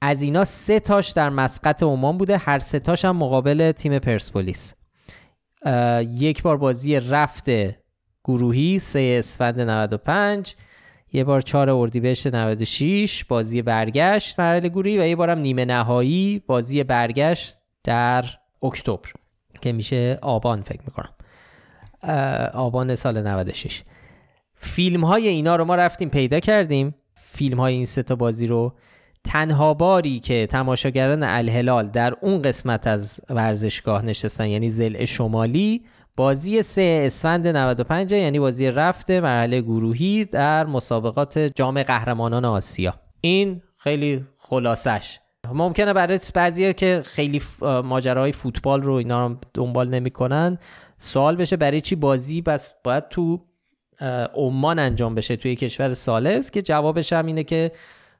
[0.00, 4.74] از اینا سه تاش در مسقط عمان بوده هر سه تاش هم مقابل تیم پرسپولیس.
[6.00, 7.50] یک بار بازی رفت
[8.24, 10.54] گروهی سه اسفند 95
[11.12, 16.84] یه بار چهار اردیبهشت 96 بازی برگشت مرحله گروهی و یه بارم نیمه نهایی بازی
[16.84, 18.24] برگشت در
[18.62, 19.12] اکتبر.
[19.56, 21.12] که میشه آبان فکر می‌کنم.
[22.54, 23.82] آبان سال 96
[24.54, 26.94] فیلم های اینا رو ما رفتیم پیدا کردیم.
[27.14, 28.74] فیلم های این سه بازی رو.
[29.24, 35.82] تنها باری که تماشاگران الهلال در اون قسمت از ورزشگاه نشستن یعنی زل شمالی
[36.16, 42.94] بازی سه اسفند 95 یعنی بازی رفت مرحله گروهی در مسابقات جام قهرمانان آسیا.
[43.20, 45.18] این خیلی خلاصش
[45.54, 50.58] ممکنه برای بعضی که خیلی ماجراهای فوتبال رو اینا رو دنبال نمی‌کنن
[50.98, 53.44] سوال بشه برای چی بازی بس باید تو
[54.34, 57.72] عمان انجام بشه توی کشور سالس که جوابش هم اینه که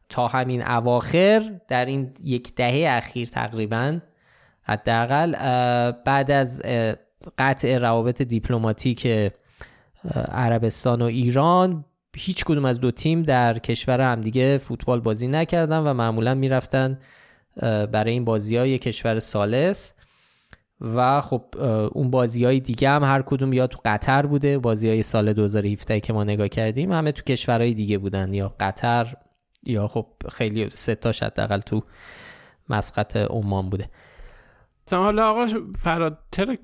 [0.09, 3.99] تا همین اواخر در این یک دهه اخیر تقریبا
[4.63, 5.33] حداقل
[6.05, 6.63] بعد از
[7.39, 9.33] قطع روابط دیپلماتیک
[10.33, 11.85] عربستان و ایران
[12.17, 16.99] هیچ کدوم از دو تیم در کشور همدیگه فوتبال بازی نکردن و معمولا می‌رفتن
[17.63, 19.93] برای این بازی های کشور سالس.
[20.81, 21.45] و خب
[21.93, 26.01] اون بازی های دیگه هم هر کدوم یا تو قطر بوده بازی های سال 2017
[26.01, 29.15] که ما نگاه کردیم همه تو کشورهای دیگه بودن یا قطر
[29.63, 31.83] یا خب خیلی سه تاش حداقل تو
[32.69, 33.91] مسقط عمان بوده.
[34.91, 35.47] حالا آقا
[35.79, 36.57] فراد چرا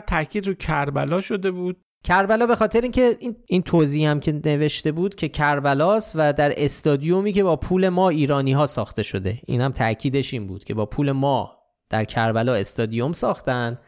[0.00, 4.92] تاکید رو کربلا شده بود؟ کربلا به خاطر اینکه این, این توضیح هم که نوشته
[4.92, 9.38] بود که کربلاست و در استادیومی که با پول ما ایرانی ها ساخته شده.
[9.46, 11.58] این هم تاکیدش این بود که با پول ما
[11.90, 13.78] در کربلا استادیوم ساختن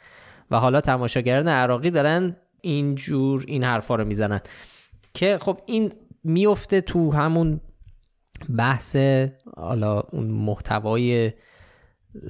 [0.50, 4.40] و حالا تماشاگران عراقی دارن اینجور این حرفا رو می‌زنن.
[5.14, 5.92] که خب این
[6.24, 7.60] میفته تو همون
[8.58, 8.96] بحث
[9.56, 11.32] حالا اون محتوای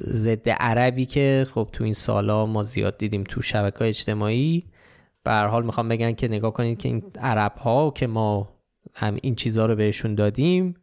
[0.07, 4.71] ضد عربی که خب تو این سالا ما زیاد دیدیم تو شبکه اجتماعی.
[5.27, 8.49] به هر حال می‌خوام بگن که نگاه کنید که این عرب ها که ما
[8.95, 10.75] هم این چیزها رو بهشون دادیم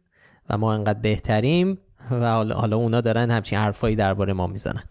[0.50, 1.78] و ما انقدر بهتریم
[2.10, 4.82] و حالا اونا دارن همچین حرفایی درباره ما می‌زنن.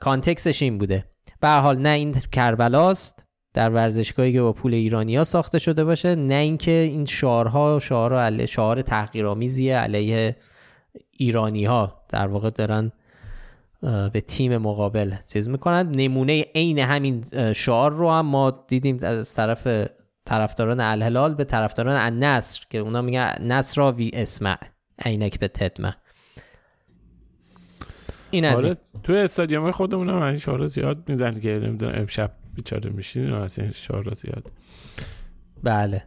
[0.00, 1.04] کانتکسش این بوده.
[1.40, 3.24] به حال نه این کربلاست
[3.54, 8.46] در ورزشگاهی که با پول ایرانیا ساخته شده باشه نه اینکه این شعارها شعار علیه
[8.46, 10.36] شعار تحقیرآمیزی علیه
[11.10, 12.92] ایرانی ها در واقع دارن
[13.82, 15.90] به تیم مقابل چیز می‌کنن.
[15.90, 19.88] نمونه عین همین شعار رو هم ما دیدیم از طرف
[20.24, 24.58] طرفداران الهلال به طرفداران النصر که اونا میگن نصر وی اسمع
[25.04, 25.96] عینک به تدمه
[28.30, 32.90] این از آره تو استادیوم خودمون هم این شعار زیاد میدن که نمی‌دونم امشب بیچاره
[32.90, 34.52] میشین از این شعار زیاد.
[35.62, 36.04] بله.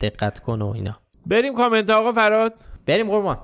[0.00, 0.98] دقت کن و اینا.
[1.26, 2.54] بریم کامنت آقا فراد.
[2.86, 3.38] بریم قربان.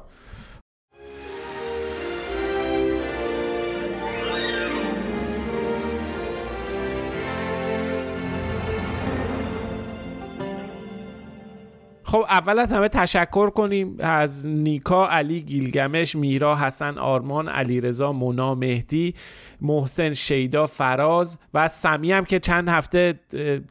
[12.11, 18.55] خب اول از همه تشکر کنیم از نیکا علی گیلگمش میرا حسن آرمان علیرضا مونا
[18.55, 19.15] مهدی
[19.61, 23.21] محسن شیدا فراز و سمی هم که چند هفته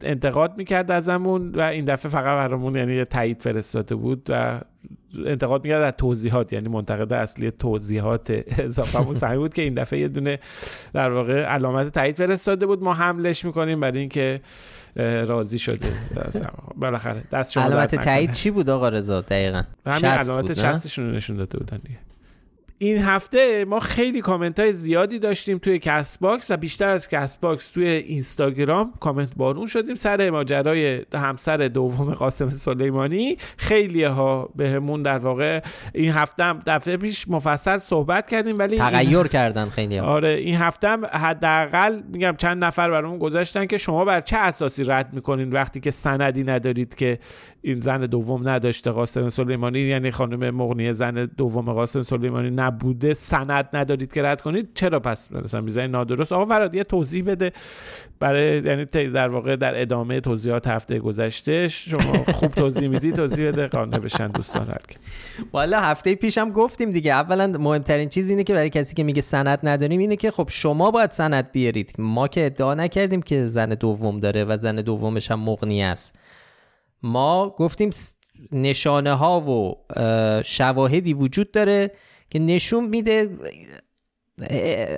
[0.02, 4.60] انتقاد می‌کرد ازمون و این دفعه فقط برامون یعنی تایید فرستاده بود و
[5.26, 10.08] انتقاد می‌کرد از توضیحات یعنی منتقد اصلی توضیحات اضافه سمی بود که این دفعه یه
[10.08, 10.38] دونه
[10.92, 12.82] در واقع علامت تایید فرستاده بود.
[12.82, 14.40] ما حملش می‌کنیم برای اینکه
[14.96, 15.92] راضی شده.
[16.76, 19.62] بالاخره دست شما علامت تایید چی بود آقا رضا؟ دقیقا.
[19.86, 21.98] همین علامت شستشون نشون داده بودن دیگه.
[22.82, 27.88] این هفته ما خیلی کامنت های زیادی داشتیم توی Castbox و بیشتر از Castbox توی
[27.88, 35.62] اینستاگرام کامنت بارون شدیم سر ماجرای همسر دوم قاسم سلیمانی خیلی ها بهمون در واقع
[35.94, 40.06] این هفته هم دفعه پیش مفصل صحبت کردیم ولی تغییر کردن خیلی ها.
[40.06, 44.84] آره این هفته هم حداقل میگم چند نفر برامون گذاشتن که شما بر چه اساسی
[44.84, 47.18] رد می‌کنین وقتی که سندی ندارید که
[47.62, 53.68] این زن دوم نداشته قاسم سلیمانی یعنی خانم مغنی زن دوم قاسم سلیمانی نبوده سند
[53.72, 57.52] ندارید که رد کنید چرا پس مثلا می‌زنید نادرست؟ آقا فراد یه توضیح بده.
[58.20, 63.66] برای یعنی در واقع در ادامه توضیحات هفته گذشته شما خوب توضیح میدی؟ توضیح بده
[63.66, 64.80] قانع بشن دوستان هر
[65.52, 67.12] والا هفته پیشم گفتیم دیگه.
[67.12, 70.90] اولا مهمترین چیز اینه که برای کسی که میگه سند نداریم اینه که خب شما
[70.90, 71.94] باید سند بیارید.
[71.98, 76.18] ما که ادعا نکردیم که زن دوم داره و زن دومش هم مغنی است.
[77.02, 77.90] ما گفتیم
[78.52, 79.74] نشانه ها و
[80.42, 81.90] شواهدی وجود داره
[82.30, 83.30] که نشون میده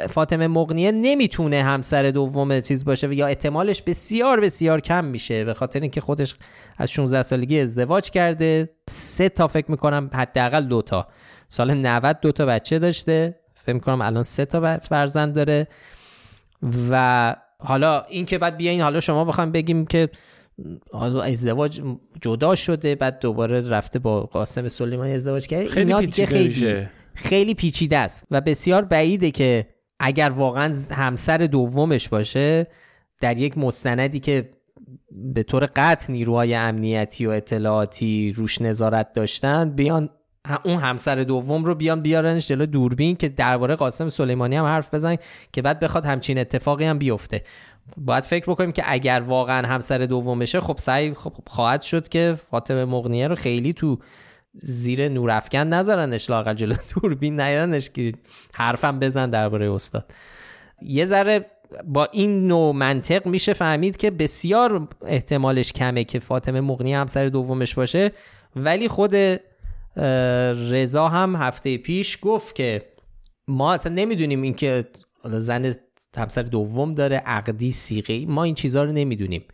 [0.08, 5.80] فاطمه مغنیه نمی‌تونه همسر دوم چیز باشه یا احتمالش بسیار بسیار کم میشه به خاطر
[5.80, 6.36] اینکه خودش
[6.76, 8.70] از 16 سالگی ازدواج کرده.
[8.88, 11.08] سه تا فکر می‌کنم حداقل دو تا.
[11.48, 13.40] سال 90 دو تا بچه داشته.
[13.54, 15.68] فکر می‌کنم الان سه تا فرزند داره.
[16.90, 20.08] و حالا این که بعد بیاین حالا شما بخوام بگیم که
[21.24, 21.80] ازدواج
[22.20, 25.68] جدا شده بعد دوباره رفته با قاسم سلیمانی ازدواج کرده.
[25.68, 29.66] خیلی پیچیده خیلی خیلی پیچیده است و بسیار بعیده که
[30.00, 32.66] اگر واقعا همسر دومش باشه
[33.20, 34.50] در یک مستندی که
[35.10, 40.08] به طور قطع نیروهای امنیتی و اطلاعاتی روش نظارت داشتن بیان
[40.64, 45.16] اون همسر دوم رو بیان بیارنش جلو دوربین که درباره قاسم سلیمانی هم حرف بزنن
[45.52, 47.42] که بعد بخواد همچین اتفاقی هم بیفته.
[47.96, 52.84] باید فکر بکنیم که اگر واقعا همسر دومشه خب سعی خب خواهد شد که فاطمه
[52.84, 53.98] مغنیه رو خیلی تو
[54.54, 58.12] زیر نورافکن نذارنش لاقل جلو دوربین نیارنش که
[58.54, 60.12] حرفم بزن درباره استاد.
[60.82, 61.46] یه ذره
[61.84, 67.74] با این نوع منطق میشه فهمید که بسیار احتمالش کمه که فاطمه مغنی همسر دومش
[67.74, 68.12] باشه.
[68.56, 69.14] ولی خود
[70.70, 72.82] رضا هم هفته پیش گفت که
[73.48, 74.88] ما اصلا نمی‌دونیم اینکه
[75.24, 75.74] زن
[76.16, 79.44] همسر دوم داره عقدی سیغه ما این چیزها رو نمی‌دونیم.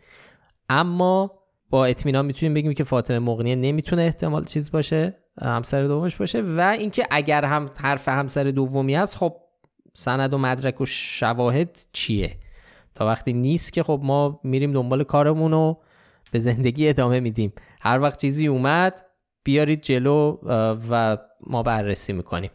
[0.69, 1.38] اما
[1.69, 6.75] با اطمینان می‌تونیم بگیم که فاطمه مغنیه نمی‌تونه احتمال چیز باشه همسر دومش باشه و
[6.79, 9.35] اینکه اگر هم حرف همسر دومی هست خب
[9.93, 12.35] سند و مدرک و شواهد چیه؟
[12.95, 15.75] تا وقتی نیست که خب ما میریم دنبال کارمون و
[16.31, 17.53] به زندگی ادامه میدیم.
[17.81, 19.05] هر وقت چیزی اومد
[19.43, 20.37] بیارید جلو
[20.89, 21.17] و
[21.47, 22.51] ما بررسی می‌کنیم.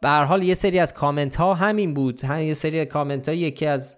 [0.00, 2.24] به هر حال یه سری از کامنت ها همین بود.
[2.24, 3.96] هم یه سری کامنت ها یکی از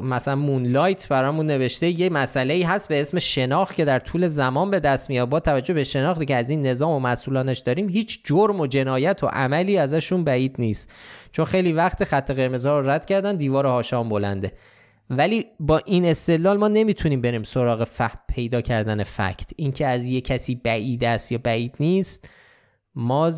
[0.00, 4.70] مثلا مونلایت برامون نوشته یه مسئله ای هست به اسم شناخت که در طول زمان
[4.70, 5.28] به دست میاد.
[5.28, 9.24] با توجه به شناختی که از این نظام و مسئولانش داریم هیچ جرم و جنایت
[9.24, 10.92] و عملی ازشون بعید نیست.
[11.32, 14.52] چون خیلی وقت خط قرمز رو رد کردن دیوار هاشان بلنده.
[15.10, 19.50] ولی با این استدلال ما نمی‌تونیم بریم سراغ فهم پیدا کردن فکت.
[19.56, 22.30] اینکه از یه کسی بعید است یا بعید نیست
[22.94, 23.32] ما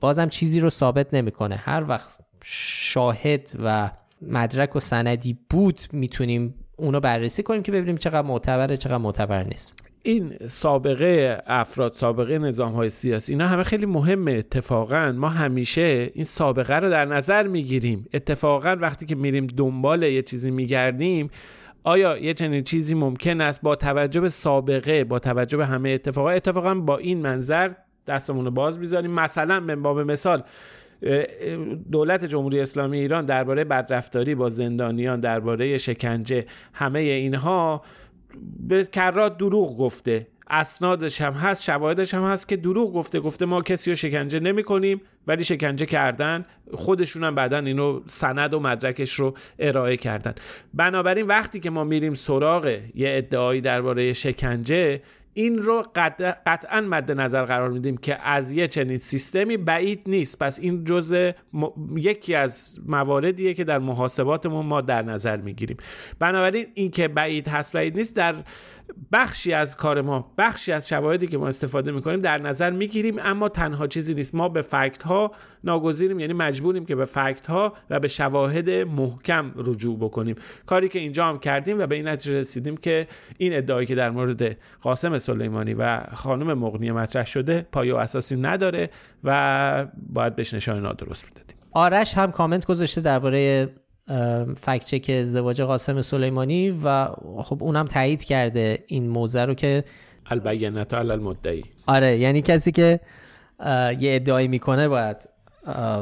[0.00, 1.56] بازم چیزی رو ثابت نمی‌کنه.
[1.56, 3.90] هر وقت شاهد و
[4.22, 9.74] مدرک و سندی بود می‌تونیم اونو بررسی کنیم که ببینیم چقدر معتبره چقدر معتبر نیست.
[10.02, 14.32] این سابقه افراد سابقه نظام های سیاسی اینا همه خیلی مهمه.
[14.32, 18.06] اتفاقا ما همیشه این سابقه رو در نظر می‌گیریم.
[18.14, 21.30] اتفاقا وقتی که میریم دنبال یه چیزی میگردیم
[21.84, 26.30] آیا یه چنین چیزی ممکن است با توجه به سابقه با توجه به همه اتفاقا؟
[26.30, 27.70] اتفاقا با این منظر
[28.06, 30.42] دستمون رو باز بیذاریم مثلا به مثال
[31.92, 37.82] دولت جمهوری اسلامی ایران درباره بدرفتاری با زندانیان درباره شکنجه همه اینها
[38.68, 40.26] به کرات دروغ گفته.
[40.52, 43.20] اسنادش هم هست شواهدش هم هست که دروغ گفته.
[43.20, 46.44] گفته ما کسی رو شکنجه نمی کنیم ولی شکنجه کردن
[46.74, 50.34] خودشون هم بعدا اینو سند و مدرکش رو ارائه کردن.
[50.74, 55.02] بنابراین وقتی که ما میریم سراغ یه ادعایی درباره شکنجه
[55.34, 55.82] این رو
[56.46, 60.38] قطعا مد نظر قرار میدیم که از یه چنین سیستمی بعید نیست.
[60.38, 61.30] پس این جزء
[61.96, 65.76] یکی از مواردیه که در محاسباتمون ما در نظر می‌گیریم.
[66.18, 68.34] بنابراین این که بعید هست بعید نیست در
[69.12, 73.48] بخشی از کار ما بخشی از شواهدی که ما استفاده می‌کنیم در نظر می‌گیریم اما
[73.48, 74.34] تنها چیزی نیست.
[74.34, 75.32] ما به فکت ها
[75.64, 80.36] ناگزیریم یعنی مجبوریم که به فکت ها و به شواهد محکم رجوع بکنیم.
[80.66, 83.06] کاری که اینجا هم کردیم و به این نتیجه رسیدیم که
[83.38, 88.36] این ادعایی که در مورد قاسم سلیمانی و خانم مغنی مطرح شده پایه و اساسی
[88.36, 88.90] نداره
[89.24, 93.68] و باید بهش نشان نادرست بدیم آرش هم کامنت گذاشته درباره
[94.56, 97.08] فکت چک ازدواج قاسم سلیمانی و
[97.42, 99.84] خب اونم تایید کرده این موضع رو که
[100.26, 101.64] البینت علی المدعی.
[101.86, 103.00] آره یعنی کسی که
[104.00, 105.16] یه ادعایی می‌کنه باید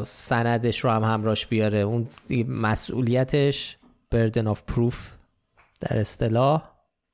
[0.04, 1.78] سندش رو هم همراش بیاره.
[1.78, 2.08] اون
[2.48, 3.76] مسئولیتش
[4.14, 4.94] burden of proof
[5.80, 6.62] در اصطلاح.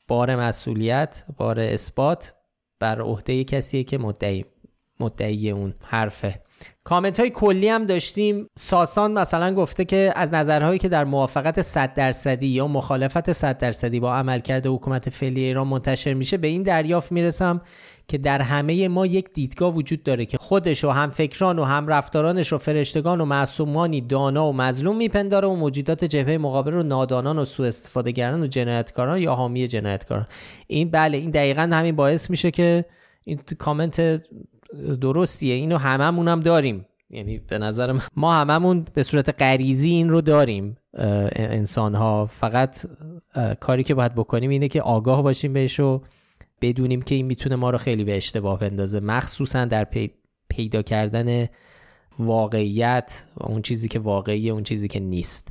[0.09, 2.35] بار مسئولیت بار اثبات
[2.81, 4.45] بر عهده کسیه که مدعی
[5.01, 6.41] مدعی اون حرفه.
[6.85, 8.51] کامنت های کلی هم داشتیم.
[8.57, 14.01] ساسان مثلا گفته که از نظرهایی که در موافقت 100 درصدی یا مخالفت 100 درصدی
[14.01, 17.61] با عملکرد حکومت فعلی ایران منتشر میشه به این دریافت می‌رسم
[18.09, 21.89] که در همه ما یک دیدگاه وجود داره که خودش و هم فکران و هم
[21.89, 27.39] رفتارانش و فرشتگان و معصومانی دانا و مظلوم میپنداره و موجودات جبهه مقابل رو نادانان
[27.39, 30.27] و سوء استفاده و جنایتکاران یا حامی جنایتکاران.
[30.67, 32.85] این بله این دقیقا همین باعث میشه که
[33.25, 34.23] این کامنت
[35.01, 35.55] درستیه.
[35.55, 36.87] اینو هممون هم داریم.
[37.11, 40.77] یعنی به نظر ما هممون به صورت غریزی این رو داریم
[41.33, 42.87] انسان ها فقط
[43.61, 46.03] کاری که باید بکنیم اینه که آگاه باشیم بهش و
[46.61, 49.01] بدونیم که این می‌تونه ما رو خیلی به اشتباه بندازه.
[49.01, 49.87] مخصوصا در
[50.49, 51.47] پیدا کردن
[52.19, 55.49] واقعیت و اون چیزی که واقعیه اون چیزی که نیست.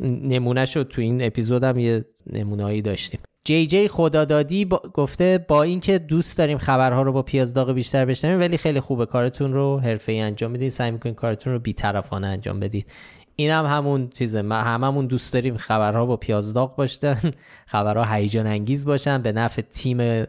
[0.00, 3.20] نمونه شد تو این اپیزود یه نمونهایی داشتیم.
[3.46, 4.82] جی جی خدادادی با...
[4.94, 9.06] گفته با اینکه دوست داریم خبرها رو با پیازداغ بیشتر بشنویم ولی خیلی خوبه.
[9.06, 10.70] کارتون رو حرفه‌ای انجام بدین.
[10.70, 12.92] سعی می‌کنین کارتون رو بی‌طرفانه انجام بدید
[13.36, 14.42] این هم همون چیزه.
[14.42, 17.16] ما هممون دوست داریم خبرها با پیازداغ باشن
[17.66, 20.26] خبرها هیجان انگیز باشن به نفع تیم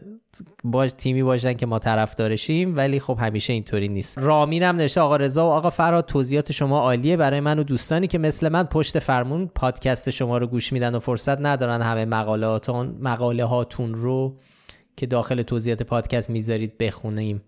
[0.64, 4.18] باش تیمی باشن که ما طرفدارشیم ولی خب همیشه اینطوری نیست.
[4.18, 8.06] رامین هم نوشته آقا رضا و آقا فراد توضیحات شما عالیه برای من و دوستانی
[8.06, 12.98] که مثل من پشت فرمون پادکست شما رو گوش میدن و فرصت ندارن همه مقالهاتون
[13.00, 14.36] مقاله هاتون رو
[14.96, 17.42] که داخل توضیحات پادکست می‌ذارید بخونیم.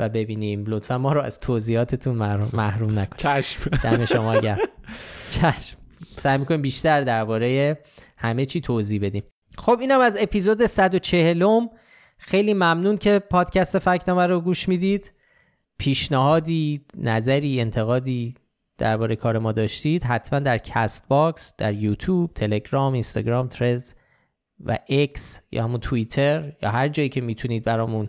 [0.00, 0.64] و ببینیم.
[0.66, 2.14] لطفا ما رو از توضیحاتتون
[2.52, 3.16] محروم نکنید.
[3.16, 3.70] چشم.
[3.70, 4.58] دم شما گرم.
[5.30, 5.76] چشم.
[6.16, 7.78] سعی می‌کنیم بیشتر درباره
[8.16, 9.22] همه چی توضیح بدیم.
[9.58, 11.66] خب اینم از اپیزود 140
[12.18, 15.12] خیلی ممنون که پادکست فکتنامه رو گوش می‌دید.
[15.78, 18.34] پیشنهادی نظری انتقادی
[18.78, 23.94] درباره کار ما داشتید حتما در Castbox در یوتیوب تلگرام اینستاگرام Threads
[24.64, 28.08] و X یا همون توییتر یا هر جایی که می‌تونید برامون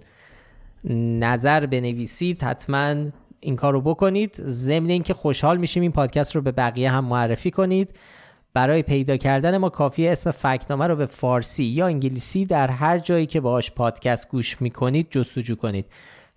[0.89, 2.95] نظر بنویسید حتما
[3.39, 4.35] این کار رو بکنید.
[4.45, 7.95] ضمن اینکه خوشحال میشیم این پادکست رو به بقیه هم معرفی کنید.
[8.53, 13.25] برای پیدا کردن ما کافی اسم فکنامه رو به فارسی یا انگلیسی در هر جایی
[13.25, 15.85] که باهاش پادکست گوش می‌کنید جستجو کنید.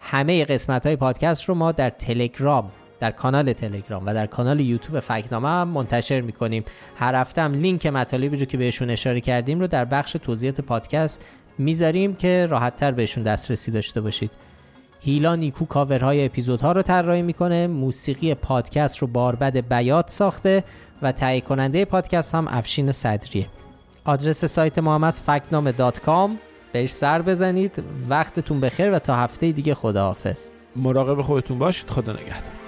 [0.00, 2.70] همه قسمت های پادکست رو ما در تلگرام
[3.00, 6.64] در کانال تلگرام و در کانال یوتیوب فکنامه هم منتشر می‌کنیم.
[6.96, 11.24] هر هفته هم لینک مطالبی رو که بهشون اشاره کردیم رو در بخش توضیحات پادکست
[11.58, 14.30] می‌ذاریم که راحتتر بهشون دسترسی داشته باشید.
[15.00, 20.64] هیلا نیکو کاورهای اپیزودها رو طراحی می‌کنه موسیقی پادکست رو باربد بیات ساخته
[21.02, 23.46] و تهیه کننده پادکست هم افشین صدریه.
[24.04, 26.38] آدرس سایت ما هم از فکنامه دات کام.
[26.72, 27.82] بهش سر بزنید.
[28.08, 30.48] وقتتون بخیر و تا هفته دیگه خداحافظ.
[30.76, 31.90] مراقب خودتون باشید.
[31.90, 32.63] خدا نگهدار.